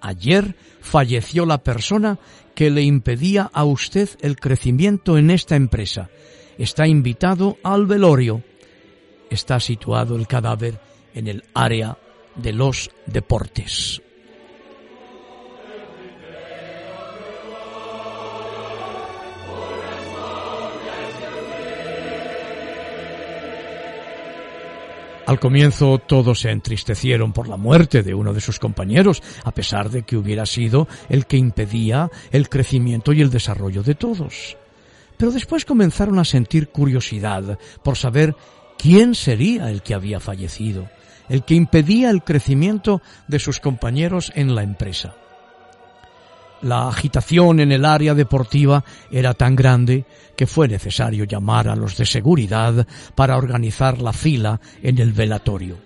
Ayer 0.00 0.56
falleció 0.80 1.46
la 1.46 1.58
persona 1.58 2.18
que 2.56 2.70
le 2.70 2.82
impedía 2.82 3.50
a 3.52 3.64
usted 3.64 4.08
el 4.20 4.36
crecimiento 4.36 5.16
en 5.16 5.30
esta 5.30 5.54
empresa 5.54 6.10
está 6.58 6.86
invitado 6.86 7.58
al 7.62 7.86
velorio. 7.86 8.42
Está 9.30 9.60
situado 9.60 10.16
el 10.16 10.26
cadáver 10.26 10.78
en 11.14 11.28
el 11.28 11.44
área 11.54 11.96
de 12.36 12.52
los 12.52 12.90
deportes. 13.06 14.00
Al 25.26 25.40
comienzo 25.40 25.98
todos 25.98 26.40
se 26.40 26.50
entristecieron 26.50 27.32
por 27.32 27.48
la 27.48 27.56
muerte 27.56 28.02
de 28.02 28.14
uno 28.14 28.34
de 28.34 28.42
sus 28.42 28.58
compañeros, 28.58 29.22
a 29.44 29.52
pesar 29.52 29.88
de 29.88 30.02
que 30.02 30.18
hubiera 30.18 30.44
sido 30.44 30.86
el 31.08 31.24
que 31.24 31.38
impedía 31.38 32.10
el 32.30 32.50
crecimiento 32.50 33.14
y 33.14 33.22
el 33.22 33.30
desarrollo 33.30 33.82
de 33.82 33.94
todos 33.94 34.58
pero 35.16 35.32
después 35.32 35.64
comenzaron 35.64 36.18
a 36.18 36.24
sentir 36.24 36.68
curiosidad 36.68 37.58
por 37.82 37.96
saber 37.96 38.34
quién 38.78 39.14
sería 39.14 39.70
el 39.70 39.82
que 39.82 39.94
había 39.94 40.20
fallecido. 40.20 40.88
el 41.28 41.42
que 41.44 41.54
impedía 41.54 42.10
el 42.10 42.22
crecimiento 42.22 43.00
de 43.28 43.38
sus 43.38 43.58
compañeros 43.58 44.30
en 44.34 44.54
la 44.54 44.62
empresa. 44.62 45.14
La 46.60 46.88
agitación 46.88 47.60
en 47.60 47.72
el 47.72 47.84
área 47.84 48.14
deportiva 48.14 48.84
era 49.10 49.34
tan 49.34 49.54
grande 49.54 50.06
que 50.36 50.46
fue 50.46 50.68
necesario 50.68 51.24
llamar 51.24 51.68
a 51.68 51.76
los 51.76 51.96
de 51.96 52.06
seguridad 52.06 52.86
para 53.14 53.36
organizar 53.36 54.00
la 54.00 54.12
fila 54.12 54.60
en 54.82 54.98
el 54.98 55.12
velatorio. 55.12 55.76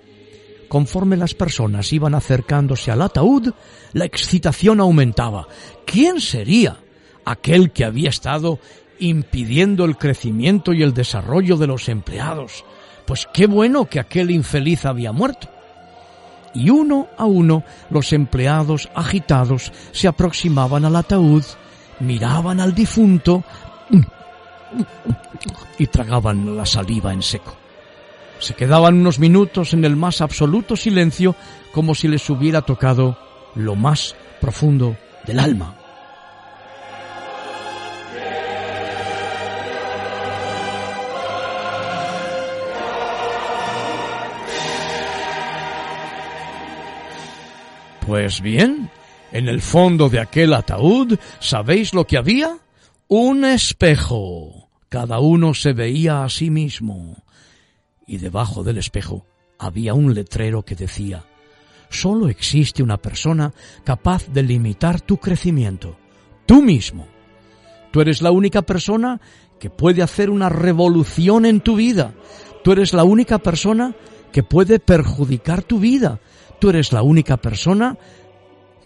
Conforme 0.68 1.16
las 1.16 1.34
personas 1.34 1.92
iban 1.92 2.14
acercándose 2.14 2.90
al 2.90 3.02
ataúd, 3.02 3.52
la 3.92 4.04
excitación 4.04 4.80
aumentaba. 4.80 5.48
¿Quién 5.86 6.20
sería 6.20 6.78
aquel 7.24 7.72
que 7.72 7.84
había 7.84 8.10
estado 8.10 8.60
impidiendo 9.00 9.84
el 9.84 9.96
crecimiento 9.96 10.72
y 10.72 10.82
el 10.82 10.94
desarrollo 10.94 11.56
de 11.56 11.66
los 11.66 11.88
empleados? 11.88 12.64
Pues 13.06 13.28
qué 13.32 13.46
bueno 13.46 13.86
que 13.86 14.00
aquel 14.00 14.30
infeliz 14.30 14.84
había 14.84 15.12
muerto 15.12 15.48
y 16.54 16.70
uno 16.70 17.08
a 17.16 17.24
uno 17.24 17.62
los 17.90 18.12
empleados 18.12 18.88
agitados 18.94 19.72
se 19.92 20.08
aproximaban 20.08 20.84
al 20.84 20.96
ataúd, 20.96 21.44
miraban 22.00 22.60
al 22.60 22.74
difunto 22.74 23.44
y 25.78 25.86
tragaban 25.86 26.56
la 26.56 26.66
saliva 26.66 27.12
en 27.12 27.22
seco. 27.22 27.56
Se 28.40 28.54
quedaban 28.54 28.94
unos 28.94 29.18
minutos 29.18 29.72
en 29.72 29.84
el 29.84 29.96
más 29.96 30.20
absoluto 30.20 30.76
silencio 30.76 31.34
como 31.72 31.94
si 31.94 32.08
les 32.08 32.28
hubiera 32.30 32.62
tocado 32.62 33.18
lo 33.54 33.74
más 33.74 34.14
profundo 34.40 34.96
del 35.26 35.40
alma. 35.40 35.77
Pues 48.08 48.40
bien, 48.40 48.88
en 49.32 49.48
el 49.48 49.60
fondo 49.60 50.08
de 50.08 50.18
aquel 50.18 50.54
ataúd, 50.54 51.18
¿sabéis 51.40 51.92
lo 51.92 52.06
que 52.06 52.16
había? 52.16 52.56
Un 53.06 53.44
espejo. 53.44 54.70
Cada 54.88 55.18
uno 55.18 55.52
se 55.52 55.74
veía 55.74 56.24
a 56.24 56.30
sí 56.30 56.48
mismo. 56.48 57.22
Y 58.06 58.16
debajo 58.16 58.64
del 58.64 58.78
espejo 58.78 59.26
había 59.58 59.92
un 59.92 60.14
letrero 60.14 60.62
que 60.62 60.74
decía, 60.74 61.26
solo 61.90 62.30
existe 62.30 62.82
una 62.82 62.96
persona 62.96 63.52
capaz 63.84 64.26
de 64.28 64.42
limitar 64.42 65.02
tu 65.02 65.18
crecimiento, 65.18 65.98
tú 66.46 66.62
mismo. 66.62 67.08
Tú 67.90 68.00
eres 68.00 68.22
la 68.22 68.30
única 68.30 68.62
persona 68.62 69.20
que 69.60 69.68
puede 69.68 70.02
hacer 70.02 70.30
una 70.30 70.48
revolución 70.48 71.44
en 71.44 71.60
tu 71.60 71.76
vida. 71.76 72.14
Tú 72.64 72.72
eres 72.72 72.94
la 72.94 73.04
única 73.04 73.36
persona 73.36 73.94
que 74.32 74.42
puede 74.42 74.78
perjudicar 74.78 75.62
tu 75.62 75.78
vida. 75.78 76.20
Tú 76.58 76.70
eres 76.70 76.92
la 76.92 77.02
única 77.02 77.36
persona 77.36 77.96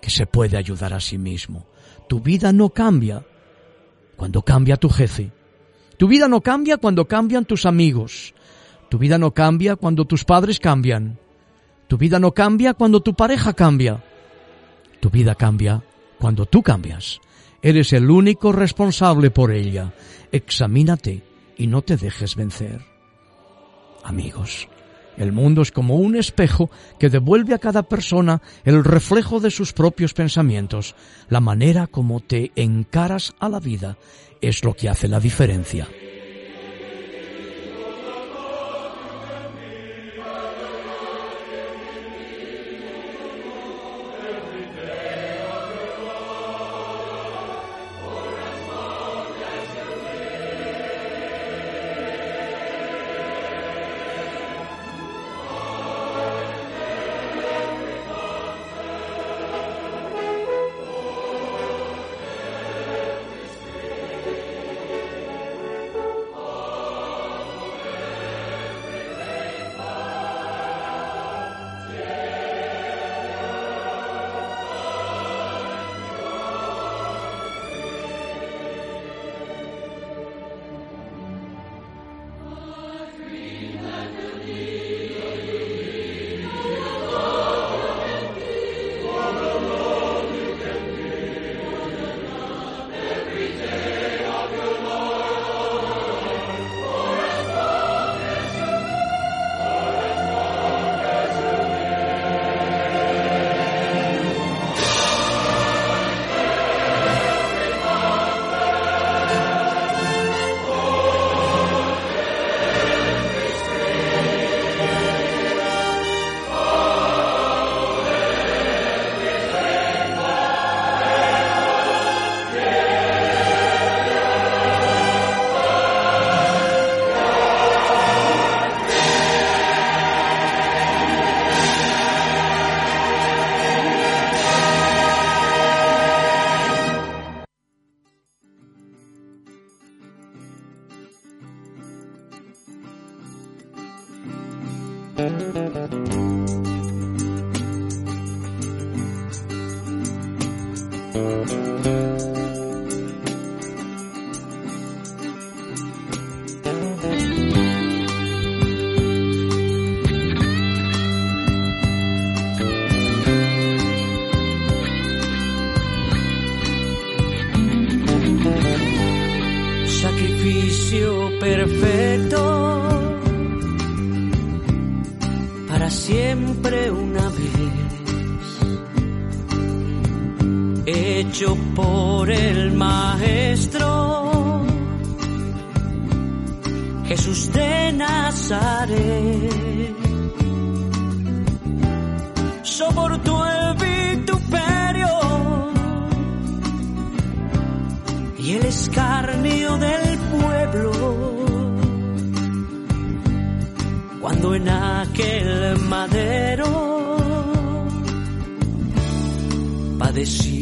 que 0.01 0.11
se 0.11 0.27
puede 0.27 0.57
ayudar 0.57 0.93
a 0.93 1.01
sí 1.01 1.17
mismo. 1.17 1.67
Tu 2.09 2.21
vida 2.21 2.53
no 2.53 2.71
cambia 2.71 3.25
cuando 4.17 4.43
cambia 4.43 4.77
tu 4.77 4.89
jefe. 4.89 5.31
Tu 5.97 6.09
vida 6.09 6.29
no 6.29 6.41
cambia 6.41 6.77
cuando 6.77 7.07
cambian 7.07 7.45
tus 7.45 7.65
amigos. 7.65 8.35
Tu 8.89 8.99
vida 8.99 9.17
no 9.17 9.33
cambia 9.33 9.77
cuando 9.77 10.05
tus 10.05 10.25
padres 10.25 10.61
cambian. 10.61 11.19
Tu 11.89 11.97
vida 11.97 12.19
no 12.19 12.33
cambia 12.33 12.75
cuando 12.75 13.01
tu 13.01 13.15
pareja 13.15 13.53
cambia. 13.53 14.03
Tu 15.01 15.11
vida 15.11 15.35
cambia 15.35 15.83
cuando 16.19 16.47
tú 16.47 16.63
cambias. 16.63 17.21
Eres 17.63 17.93
el 17.93 18.11
único 18.11 18.53
responsable 18.53 19.31
por 19.31 19.53
ella. 19.53 19.93
Examínate 20.33 21.23
y 21.57 21.69
no 21.69 21.83
te 21.83 21.97
dejes 21.97 22.35
vencer. 22.35 22.85
Amigos, 24.05 24.69
el 25.23 25.33
mundo 25.33 25.63
es 25.63 25.73
como 25.73 25.97
un 25.97 26.17
espejo 26.17 26.71
que 26.99 27.09
devuelve 27.09 27.55
a 27.55 27.59
cada 27.59 27.83
persona 27.83 28.43
el 28.65 28.85
reflejo 28.85 29.41
de 29.41 29.51
sus 29.51 29.73
propios 29.73 30.15
pensamientos. 30.15 30.95
La 31.29 31.41
manera 31.41 31.87
como 31.87 32.21
te 32.21 32.53
encaras 32.57 33.35
a 33.39 33.49
la 33.49 33.61
vida 33.61 33.97
es 34.41 34.65
lo 34.65 34.75
que 34.75 34.89
hace 34.89 35.09
la 35.09 35.21
diferencia. 35.21 35.89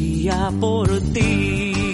Padecía 0.01 0.51
por 0.61 0.89
ti. 1.13 1.90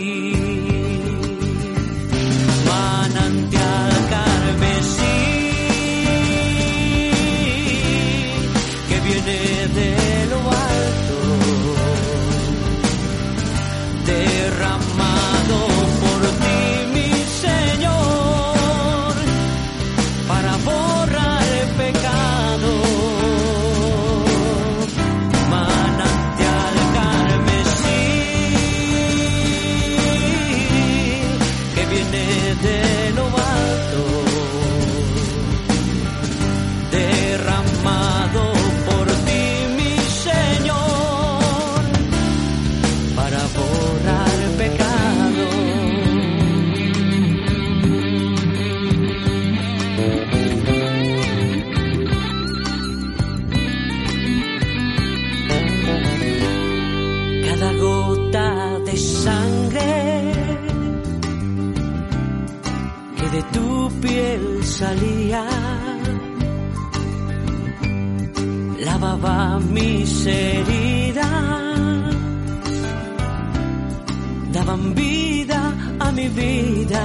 Mi 76.16 76.28
vida 76.28 77.04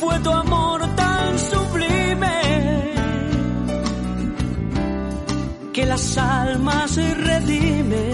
fue 0.00 0.18
tu 0.18 0.30
amor 0.30 0.80
tan 0.96 1.38
sublime 1.38 2.38
que 5.72 5.86
las 5.86 6.18
almas 6.18 6.96
redime 7.28 8.04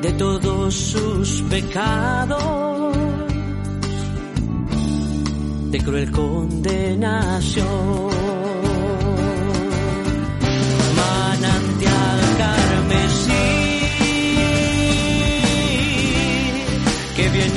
de 0.00 0.12
todos 0.12 0.74
sus 0.74 1.42
pecados, 1.42 2.96
de 5.72 5.78
cruel 5.84 6.10
condenación. 6.10 7.68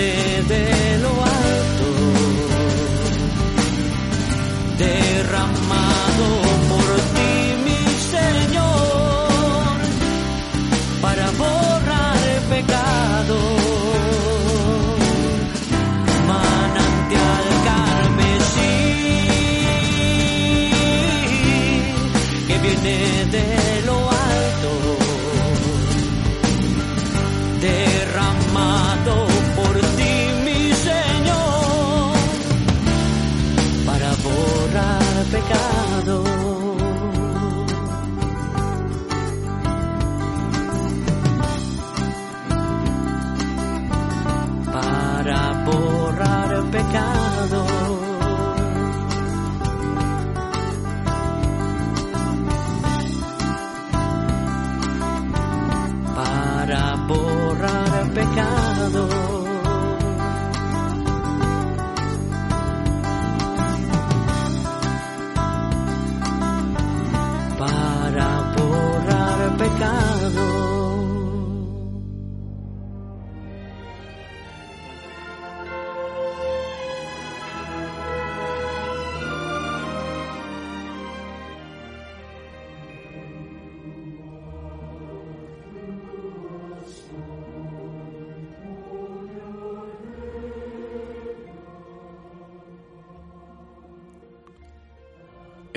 Viene 0.02 0.91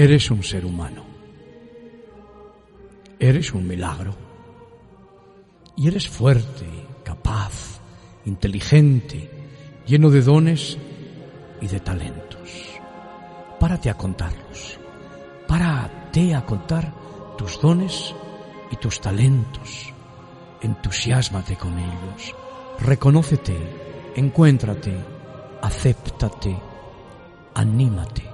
Eres 0.05 0.30
un 0.30 0.42
ser 0.42 0.66
humano. 0.66 1.02
Eres 3.18 3.55
un 3.55 3.66
milagro. 3.66 4.14
Y 5.78 5.88
eres 5.88 6.07
fuerte, 6.07 6.66
capaz, 7.02 7.80
inteligente, 8.26 9.30
lleno 9.86 10.11
de 10.11 10.20
dones 10.20 10.76
y 11.59 11.68
de 11.68 11.80
talentos. 11.80 12.78
Párate 13.59 13.88
a 13.88 13.94
contarlos. 13.94 14.78
Párate 15.48 16.34
a 16.34 16.44
contar 16.44 16.92
tus 17.38 17.59
dones 17.59 18.14
y 18.70 18.76
tus 18.76 19.00
talentos. 19.00 19.90
Entusiásmate 20.61 21.57
con 21.57 21.78
ellos. 21.78 22.34
Reconócete, 22.78 23.57
encuéntrate, 24.16 24.94
acéptate, 25.62 26.55
anímate. 27.55 28.34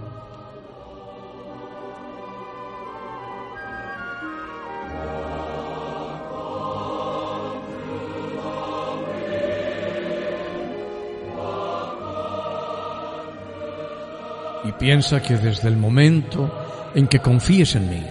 Piensa 14.81 15.21
que 15.23 15.37
desde 15.37 15.69
el 15.69 15.77
momento 15.77 16.51
en 16.95 17.07
que 17.07 17.21
confíes 17.21 17.77
en 17.77 17.91
mí, 17.91 18.03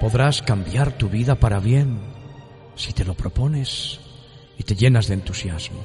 podrás 0.00 0.42
cambiar 0.42 0.92
tu 0.92 1.08
vida 1.08 1.36
para 1.36 1.60
bien 1.60 2.00
si 2.74 2.92
te 2.92 3.04
lo 3.04 3.14
propones 3.14 4.00
y 4.58 4.64
te 4.64 4.74
llenas 4.74 5.06
de 5.06 5.14
entusiasmo. 5.14 5.78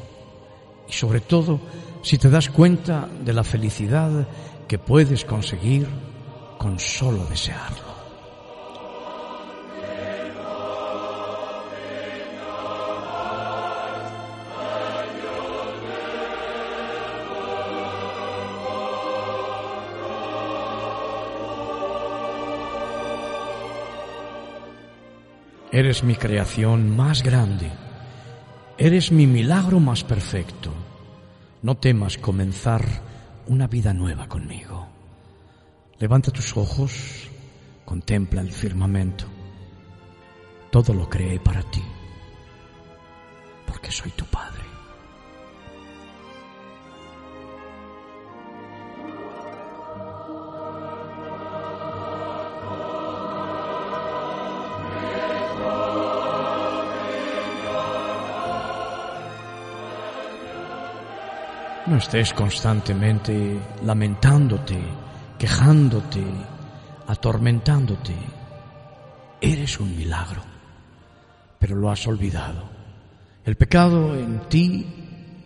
Y 0.90 0.94
sobre 0.94 1.22
todo, 1.22 1.62
si 2.02 2.18
te 2.18 2.32
das 2.32 2.50
cuenta 2.50 3.08
de 3.24 3.32
la 3.32 3.44
felicidad 3.44 4.28
que 4.68 4.80
puedes 4.80 5.24
conseguir 5.24 5.88
con 6.58 6.80
solo 6.80 7.26
desearlo. 7.26 7.93
Eres 25.74 26.04
mi 26.04 26.14
creación 26.14 26.96
más 26.96 27.24
grande. 27.24 27.72
Eres 28.78 29.12
mi 29.12 29.26
milagro 29.26 29.80
más 29.80 30.04
perfecto. 30.04 30.72
No 31.64 31.78
temas 31.78 32.20
comenzar 32.20 32.86
una 33.48 33.66
vida 33.66 33.92
nueva 33.92 34.28
conmigo. 34.28 34.88
Levanta 35.98 36.30
tus 36.30 36.56
ojos, 36.56 37.28
contempla 37.86 38.42
el 38.42 38.52
firmamento. 38.52 39.26
Todo 40.70 40.94
lo 40.94 41.10
creé 41.10 41.40
para 41.40 41.64
ti, 41.64 41.82
porque 43.66 43.92
soy 43.92 44.12
tu 44.12 44.26
No 61.94 62.00
estés 62.00 62.34
constantemente 62.34 63.56
lamentándote, 63.86 64.80
quejándote, 65.38 66.24
atormentándote. 67.06 68.16
Eres 69.40 69.80
un 69.80 69.96
milagro, 69.96 70.42
pero 71.60 71.76
lo 71.76 71.92
has 71.92 72.08
olvidado. 72.08 72.68
El 73.46 73.58
pecado 73.58 74.16
en 74.16 74.40
ti 74.50 74.88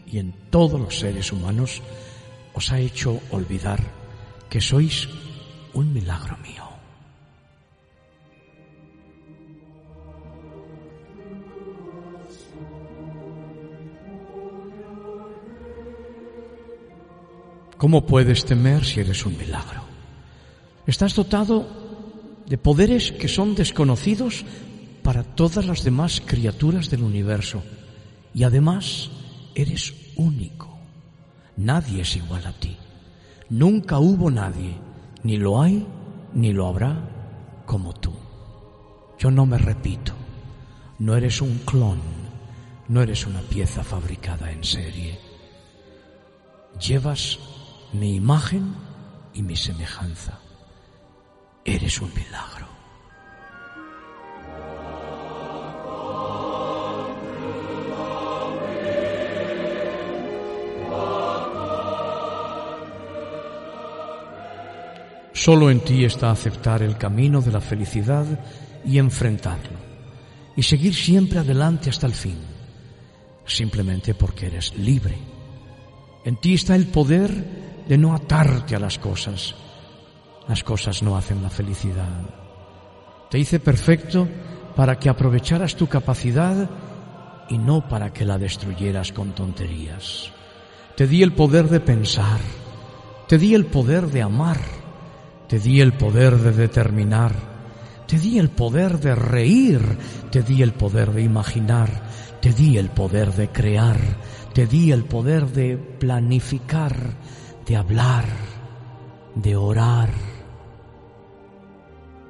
y 0.07 0.19
en 0.19 0.31
todos 0.49 0.79
los 0.79 0.97
seres 0.97 1.33
humanos 1.33 1.81
os 2.53 2.71
ha 2.71 2.79
hecho 2.79 3.19
olvidar 3.31 3.83
que 4.49 4.61
sois 4.61 5.09
un 5.73 5.91
milagro 5.91 6.37
mío. 6.37 6.76
¿Cómo 17.77 18.05
puedes 18.05 18.43
temer 18.43 18.83
si 18.83 19.01
eres 19.01 19.25
un 19.25 19.37
milagro? 19.37 19.81
Estás 20.87 21.13
dotado 21.13 21.67
de 22.47 22.57
poderes 22.57 23.11
que 23.11 23.27
son 23.27 23.53
desconocidos 23.53 24.45
para 25.03 25.23
todas 25.23 25.65
las 25.65 25.83
demás 25.83 26.21
criaturas 26.25 26.89
del 26.89 27.03
universo 27.03 27.61
y 28.33 28.43
además 28.43 29.11
eres 29.53 29.93
único. 30.15 30.75
Nadie 31.55 32.01
es 32.01 32.15
igual 32.15 32.47
a 32.47 32.53
ti. 32.53 32.75
Nunca 33.49 33.99
hubo 33.99 34.31
nadie, 34.31 34.75
ni 35.23 35.37
lo 35.37 35.61
hay, 35.61 35.85
ni 36.33 36.53
lo 36.53 36.67
habrá, 36.67 36.97
como 37.65 37.93
tú. 37.93 38.13
Yo 39.19 39.29
no 39.29 39.45
me 39.45 39.57
repito. 39.57 40.13
No 40.97 41.15
eres 41.15 41.41
un 41.41 41.59
clon, 41.59 41.99
no 42.87 43.03
eres 43.03 43.27
una 43.27 43.41
pieza 43.41 43.83
fabricada 43.83 44.51
en 44.51 44.63
serie. 44.63 45.19
Llevas 46.79 47.39
mi 47.93 48.15
imagen 48.15 48.75
y 49.33 49.41
mi 49.41 49.55
semejanza. 49.55 50.39
Eres 51.63 52.01
un 52.01 52.13
milagro. 52.13 52.67
Solo 65.33 65.69
en 65.69 65.79
ti 65.79 66.03
está 66.03 66.31
aceptar 66.31 66.81
el 66.81 66.97
camino 66.97 67.41
de 67.41 67.51
la 67.51 67.61
felicidad 67.61 68.25
y 68.83 68.97
enfrentarlo, 68.97 69.77
y 70.55 70.63
seguir 70.63 70.93
siempre 70.93 71.39
adelante 71.39 71.89
hasta 71.89 72.07
el 72.07 72.13
fin, 72.13 72.37
simplemente 73.45 74.13
porque 74.13 74.47
eres 74.47 74.75
libre. 74.75 75.26
En 76.27 76.35
ti 76.35 76.55
está 76.55 76.75
el 76.75 76.87
poder 76.87 77.31
de 77.87 77.97
no 77.97 78.13
atarte 78.13 78.75
a 78.75 78.79
las 78.79 78.99
cosas. 78.99 79.55
Las 80.49 80.61
cosas 80.61 81.01
no 81.01 81.15
hacen 81.15 81.41
la 81.41 81.49
felicidad. 81.49 82.19
Te 83.31 83.39
hice 83.39 83.61
perfecto 83.61 84.27
para 84.75 84.99
que 84.99 85.07
aprovecharas 85.07 85.77
tu 85.77 85.87
capacidad 85.87 86.69
y 87.47 87.57
no 87.57 87.87
para 87.87 88.11
que 88.11 88.25
la 88.25 88.37
destruyeras 88.37 89.13
con 89.13 89.31
tonterías. 89.31 90.29
Te 90.97 91.07
di 91.07 91.23
el 91.23 91.31
poder 91.31 91.69
de 91.69 91.79
pensar, 91.79 92.41
te 93.29 93.37
di 93.37 93.55
el 93.55 93.65
poder 93.65 94.07
de 94.07 94.21
amar, 94.21 94.59
te 95.47 95.59
di 95.59 95.79
el 95.79 95.93
poder 95.93 96.35
de 96.39 96.51
determinar, 96.51 97.31
te 98.05 98.19
di 98.19 98.37
el 98.37 98.49
poder 98.49 98.99
de 98.99 99.15
reír, 99.15 99.79
te 100.29 100.43
di 100.43 100.61
el 100.61 100.73
poder 100.73 101.13
de 101.13 101.21
imaginar, 101.21 101.89
te 102.41 102.51
di 102.51 102.77
el 102.77 102.89
poder 102.89 103.31
de 103.31 103.47
crear, 103.47 103.97
te 104.57 104.65
di 104.65 104.91
el 104.91 105.03
poder 105.03 105.45
de 105.51 105.77
planificar, 105.77 107.13
de 107.63 107.75
hablar, 107.75 108.25
de 109.35 109.55
orar, 109.55 110.09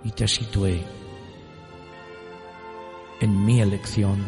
y 0.04 0.12
te 0.12 0.28
situé 0.28 0.84
en 3.22 3.46
mi 3.46 3.62
elección 3.62 4.26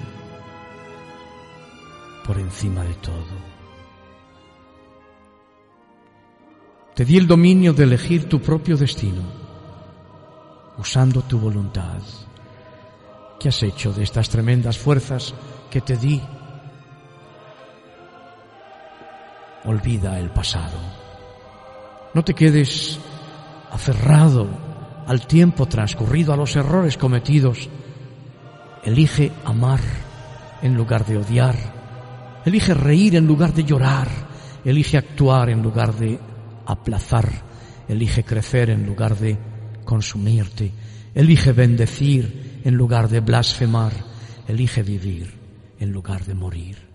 por 2.25 2.39
encima 2.39 2.85
de 2.85 2.93
todo. 2.93 3.35
Te 6.95 7.03
di 7.03 7.17
el 7.17 7.27
dominio 7.27 7.73
de 7.73 7.83
elegir 7.83 8.29
tu 8.29 8.39
propio 8.39 8.77
destino, 8.77 9.23
usando 10.77 11.21
tu 11.23 11.37
voluntad. 11.37 11.99
¿Qué 13.41 13.49
has 13.49 13.61
hecho 13.61 13.91
de 13.91 14.03
estas 14.03 14.29
tremendas 14.29 14.77
fuerzas 14.77 15.33
que 15.69 15.81
te 15.81 15.97
di? 15.97 16.21
Olvida 19.65 20.19
el 20.19 20.29
pasado. 20.29 20.77
No 22.13 22.23
te 22.23 22.33
quedes 22.33 22.99
aferrado 23.71 24.47
al 25.05 25.27
tiempo 25.27 25.65
transcurrido, 25.67 26.33
a 26.33 26.37
los 26.37 26.55
errores 26.55 26.97
cometidos. 26.97 27.69
Elige 28.83 29.31
amar 29.45 29.79
en 30.61 30.75
lugar 30.75 31.05
de 31.05 31.17
odiar. 31.17 31.55
Elige 32.45 32.73
reír 32.73 33.15
en 33.15 33.27
lugar 33.27 33.53
de 33.53 33.63
llorar. 33.63 34.07
Elige 34.63 34.97
actuar 34.97 35.49
en 35.49 35.61
lugar 35.61 35.93
de 35.93 36.19
aplazar. 36.65 37.29
Elige 37.87 38.23
crecer 38.23 38.69
en 38.69 38.85
lugar 38.85 39.17
de 39.17 39.37
consumirte. 39.83 40.71
Elige 41.13 41.51
bendecir 41.51 42.61
en 42.63 42.75
lugar 42.75 43.09
de 43.09 43.19
blasfemar. 43.19 43.93
Elige 44.47 44.83
vivir 44.83 45.33
en 45.79 45.91
lugar 45.91 46.23
de 46.25 46.35
morir. 46.35 46.88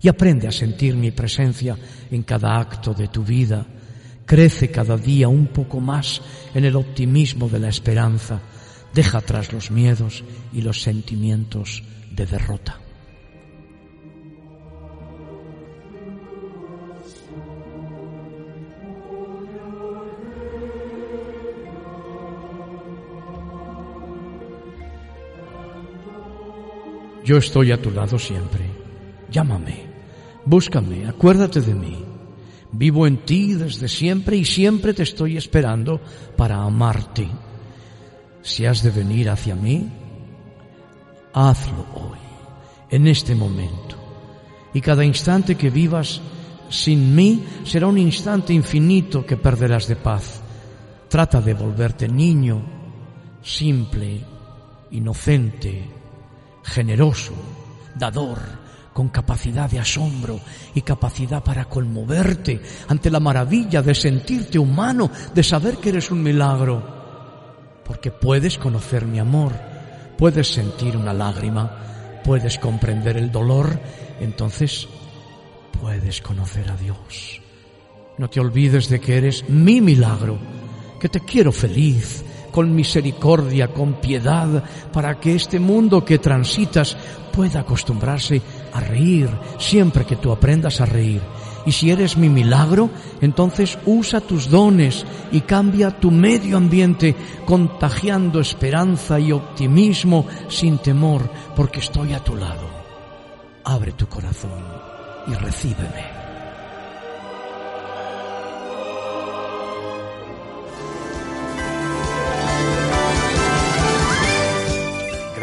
Y 0.00 0.08
aprende 0.08 0.46
a 0.48 0.52
sentir 0.52 0.94
mi 0.94 1.10
presencia 1.10 1.76
en 2.10 2.22
cada 2.22 2.58
acto 2.58 2.94
de 2.94 3.08
tu 3.08 3.24
vida 3.24 3.66
Crece 4.28 4.70
cada 4.70 4.98
día 4.98 5.26
un 5.26 5.46
poco 5.46 5.80
más 5.80 6.20
en 6.54 6.66
el 6.66 6.76
optimismo 6.76 7.48
de 7.48 7.58
la 7.60 7.70
esperanza. 7.70 8.42
Deja 8.92 9.18
atrás 9.18 9.54
los 9.54 9.70
miedos 9.70 10.22
y 10.52 10.60
los 10.60 10.82
sentimientos 10.82 11.82
de 12.10 12.26
derrota. 12.26 12.78
Yo 27.24 27.38
estoy 27.38 27.72
a 27.72 27.80
tu 27.80 27.90
lado 27.90 28.18
siempre. 28.18 28.66
Llámame, 29.30 29.87
búscame, 30.48 31.06
acuérdate 31.06 31.60
de 31.60 31.74
mí. 31.74 32.04
Vivo 32.72 33.06
en 33.06 33.18
ti 33.18 33.54
desde 33.54 33.88
siempre 33.88 34.36
y 34.36 34.44
siempre 34.44 34.94
te 34.94 35.02
estoy 35.02 35.36
esperando 35.36 36.00
para 36.36 36.62
amarte. 36.62 37.28
Si 38.42 38.66
has 38.66 38.82
de 38.82 38.90
venir 38.90 39.30
hacia 39.30 39.54
mí, 39.54 39.88
hazlo 41.32 41.86
hoy, 41.94 42.18
en 42.90 43.06
este 43.06 43.34
momento. 43.34 43.96
Y 44.74 44.80
cada 44.80 45.04
instante 45.04 45.56
que 45.56 45.70
vivas 45.70 46.20
sin 46.68 47.14
mí 47.14 47.44
será 47.64 47.86
un 47.86 47.98
instante 47.98 48.52
infinito 48.52 49.24
que 49.24 49.36
perderás 49.36 49.88
de 49.88 49.96
paz. 49.96 50.40
Trata 51.08 51.40
de 51.40 51.54
volverte 51.54 52.06
niño, 52.06 52.62
simple, 53.42 54.20
inocente, 54.90 55.84
generoso, 56.62 57.32
dador, 57.96 58.67
con 58.98 59.10
capacidad 59.10 59.70
de 59.70 59.78
asombro 59.78 60.40
y 60.74 60.82
capacidad 60.82 61.40
para 61.40 61.66
conmoverte 61.66 62.60
ante 62.88 63.12
la 63.12 63.20
maravilla 63.20 63.80
de 63.80 63.94
sentirte 63.94 64.58
humano, 64.58 65.08
de 65.32 65.44
saber 65.44 65.76
que 65.76 65.90
eres 65.90 66.10
un 66.10 66.20
milagro. 66.20 66.82
Porque 67.84 68.10
puedes 68.10 68.58
conocer 68.58 69.06
mi 69.06 69.20
amor, 69.20 69.52
puedes 70.18 70.48
sentir 70.48 70.96
una 70.96 71.12
lágrima, 71.12 72.20
puedes 72.24 72.58
comprender 72.58 73.16
el 73.16 73.30
dolor, 73.30 73.78
entonces 74.18 74.88
puedes 75.80 76.20
conocer 76.20 76.68
a 76.68 76.76
Dios. 76.76 77.40
No 78.18 78.28
te 78.28 78.40
olvides 78.40 78.88
de 78.88 78.98
que 78.98 79.16
eres 79.16 79.48
mi 79.48 79.80
milagro, 79.80 80.40
que 80.98 81.08
te 81.08 81.20
quiero 81.20 81.52
feliz, 81.52 82.24
con 82.50 82.74
misericordia, 82.74 83.68
con 83.68 84.00
piedad, 84.00 84.64
para 84.92 85.20
que 85.20 85.36
este 85.36 85.60
mundo 85.60 86.04
que 86.04 86.18
transitas 86.18 86.96
pueda 87.32 87.60
acostumbrarse 87.60 88.42
a 88.72 88.80
reír 88.80 89.30
siempre 89.58 90.04
que 90.04 90.16
tú 90.16 90.32
aprendas 90.32 90.80
a 90.80 90.86
reír 90.86 91.22
Y 91.66 91.72
si 91.72 91.90
eres 91.90 92.16
mi 92.16 92.30
milagro, 92.30 92.88
entonces 93.20 93.78
usa 93.84 94.22
tus 94.22 94.48
dones 94.48 95.04
y 95.30 95.42
cambia 95.42 95.90
tu 95.90 96.10
medio 96.10 96.56
ambiente, 96.56 97.14
contagiando 97.44 98.40
esperanza 98.40 99.20
y 99.20 99.32
optimismo 99.32 100.26
sin 100.48 100.78
temor, 100.78 101.30
porque 101.54 101.80
estoy 101.80 102.14
a 102.14 102.24
tu 102.24 102.36
lado. 102.36 102.66
Abre 103.64 103.92
tu 103.92 104.06
corazón 104.06 104.64
y 105.26 105.34
recíbeme. 105.34 106.17